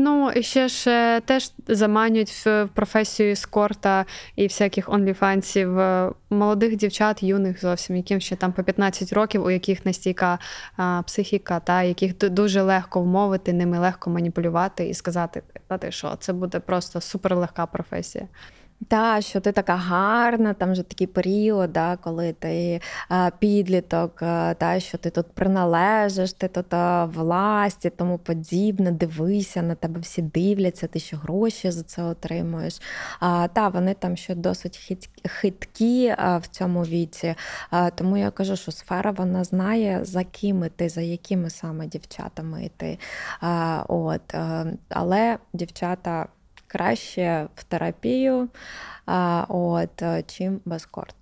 Ну, 0.00 0.30
і 0.30 0.42
ще 0.42 0.68
ж 0.68 0.90
е, 0.90 1.20
теж 1.20 1.52
заманюють 1.68 2.30
в 2.30 2.68
професію 2.74 3.32
ескорта 3.32 4.06
і 4.36 4.46
всяких 4.46 4.88
онліфансів 4.88 5.78
е, 5.78 6.12
молодих 6.30 6.76
дівчат, 6.76 7.22
юних 7.22 7.60
зовсім, 7.60 7.96
яким 7.96 8.20
ще 8.20 8.36
там 8.36 8.52
по 8.52 8.62
15 8.62 9.12
років, 9.12 9.44
у 9.44 9.50
яких 9.50 9.86
настійка 9.86 10.38
а, 10.76 11.02
психіка, 11.06 11.60
та 11.60 11.82
яких 11.82 12.18
дуже 12.18 12.62
легко 12.62 13.00
вмовити, 13.00 13.52
ними 13.52 13.78
легко 13.78 14.10
маніпулювати 14.10 14.88
і 14.88 14.94
сказати, 14.94 15.42
та 15.68 15.78
ти 15.78 15.90
що 15.90 16.16
це 16.20 16.32
буде 16.32 16.60
просто 16.60 17.00
суперлегка 17.00 17.66
професія. 17.66 18.28
Та, 18.88 19.20
що 19.20 19.40
ти 19.40 19.52
така 19.52 19.76
гарна, 19.76 20.54
там 20.54 20.72
вже 20.72 20.82
такий 20.82 21.06
період, 21.06 21.72
да, 21.72 21.96
коли 21.96 22.32
ти 22.32 22.80
а, 23.08 23.30
підліток, 23.38 24.22
а, 24.22 24.54
та, 24.54 24.80
що 24.80 24.98
ти 24.98 25.10
тут 25.10 25.26
приналежиш, 25.32 26.32
ти 26.32 26.48
тут 26.48 26.74
а, 26.74 27.04
власті, 27.04 27.90
тому 27.90 28.18
подібне, 28.18 28.92
дивися, 28.92 29.62
на 29.62 29.74
тебе 29.74 30.00
всі 30.00 30.22
дивляться, 30.22 30.86
ти 30.86 30.98
ще 30.98 31.16
гроші 31.16 31.70
за 31.70 31.82
це 31.82 32.02
отримуєш. 32.02 32.80
А, 33.20 33.48
Та, 33.48 33.68
вони 33.68 33.94
там 33.94 34.16
ще 34.16 34.34
досить 34.34 34.96
хиткі 35.24 36.14
а, 36.18 36.38
в 36.38 36.46
цьому 36.46 36.82
віці. 36.82 37.34
А, 37.70 37.90
Тому 37.90 38.16
я 38.16 38.30
кажу, 38.30 38.56
що 38.56 38.72
сфера 38.72 39.10
вона 39.10 39.44
знає, 39.44 40.00
за 40.02 40.24
ким 40.24 40.64
іти, 40.64 40.88
за 40.88 41.00
якими 41.00 41.50
саме 41.50 41.86
дівчатами 41.86 42.64
йти. 42.64 42.98
А, 43.40 43.84
от, 43.88 44.34
а, 44.34 44.64
Але 44.88 45.38
дівчата 45.52 46.26
краще 46.68 47.46
в 47.56 47.64
терапію, 47.64 48.48
от, 49.48 50.02
е, 50.02 50.22
чим 50.26 50.60
без 50.64 50.86
корт. 50.86 51.14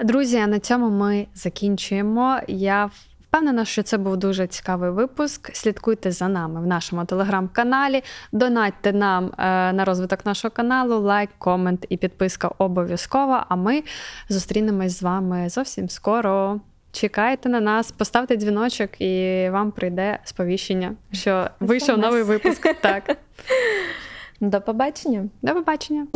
Друзі, 0.00 0.46
на 0.46 0.58
цьому 0.58 0.90
ми 0.90 1.26
закінчуємо. 1.34 2.40
Я 2.48 2.90
Впевнена, 3.30 3.64
що 3.64 3.82
це 3.82 3.98
був 3.98 4.16
дуже 4.16 4.46
цікавий 4.46 4.90
випуск. 4.90 5.56
Слідкуйте 5.56 6.10
за 6.10 6.28
нами 6.28 6.60
в 6.60 6.66
нашому 6.66 7.04
телеграм-каналі. 7.04 8.02
Донатьте 8.32 8.92
нам 8.92 9.24
е, 9.26 9.72
на 9.72 9.84
розвиток 9.84 10.26
нашого 10.26 10.52
каналу, 10.52 11.00
лайк, 11.00 11.30
комент 11.38 11.86
і 11.88 11.96
підписка 11.96 12.50
обов'язково. 12.58 13.44
А 13.48 13.56
ми 13.56 13.82
зустрінемось 14.28 14.98
з 14.98 15.02
вами 15.02 15.48
зовсім 15.48 15.88
скоро. 15.88 16.60
Чекайте 16.92 17.48
на 17.48 17.60
нас, 17.60 17.92
поставте 17.92 18.36
дзвіночок, 18.36 19.00
і 19.00 19.48
вам 19.50 19.70
прийде 19.70 20.18
сповіщення, 20.24 20.94
що 21.12 21.50
вийшов 21.60 21.98
новий 21.98 22.22
випуск. 22.22 22.74
Так. 22.80 23.16
До 24.40 24.60
побачення. 24.60 25.28
До 25.42 25.54
побачення. 25.54 26.06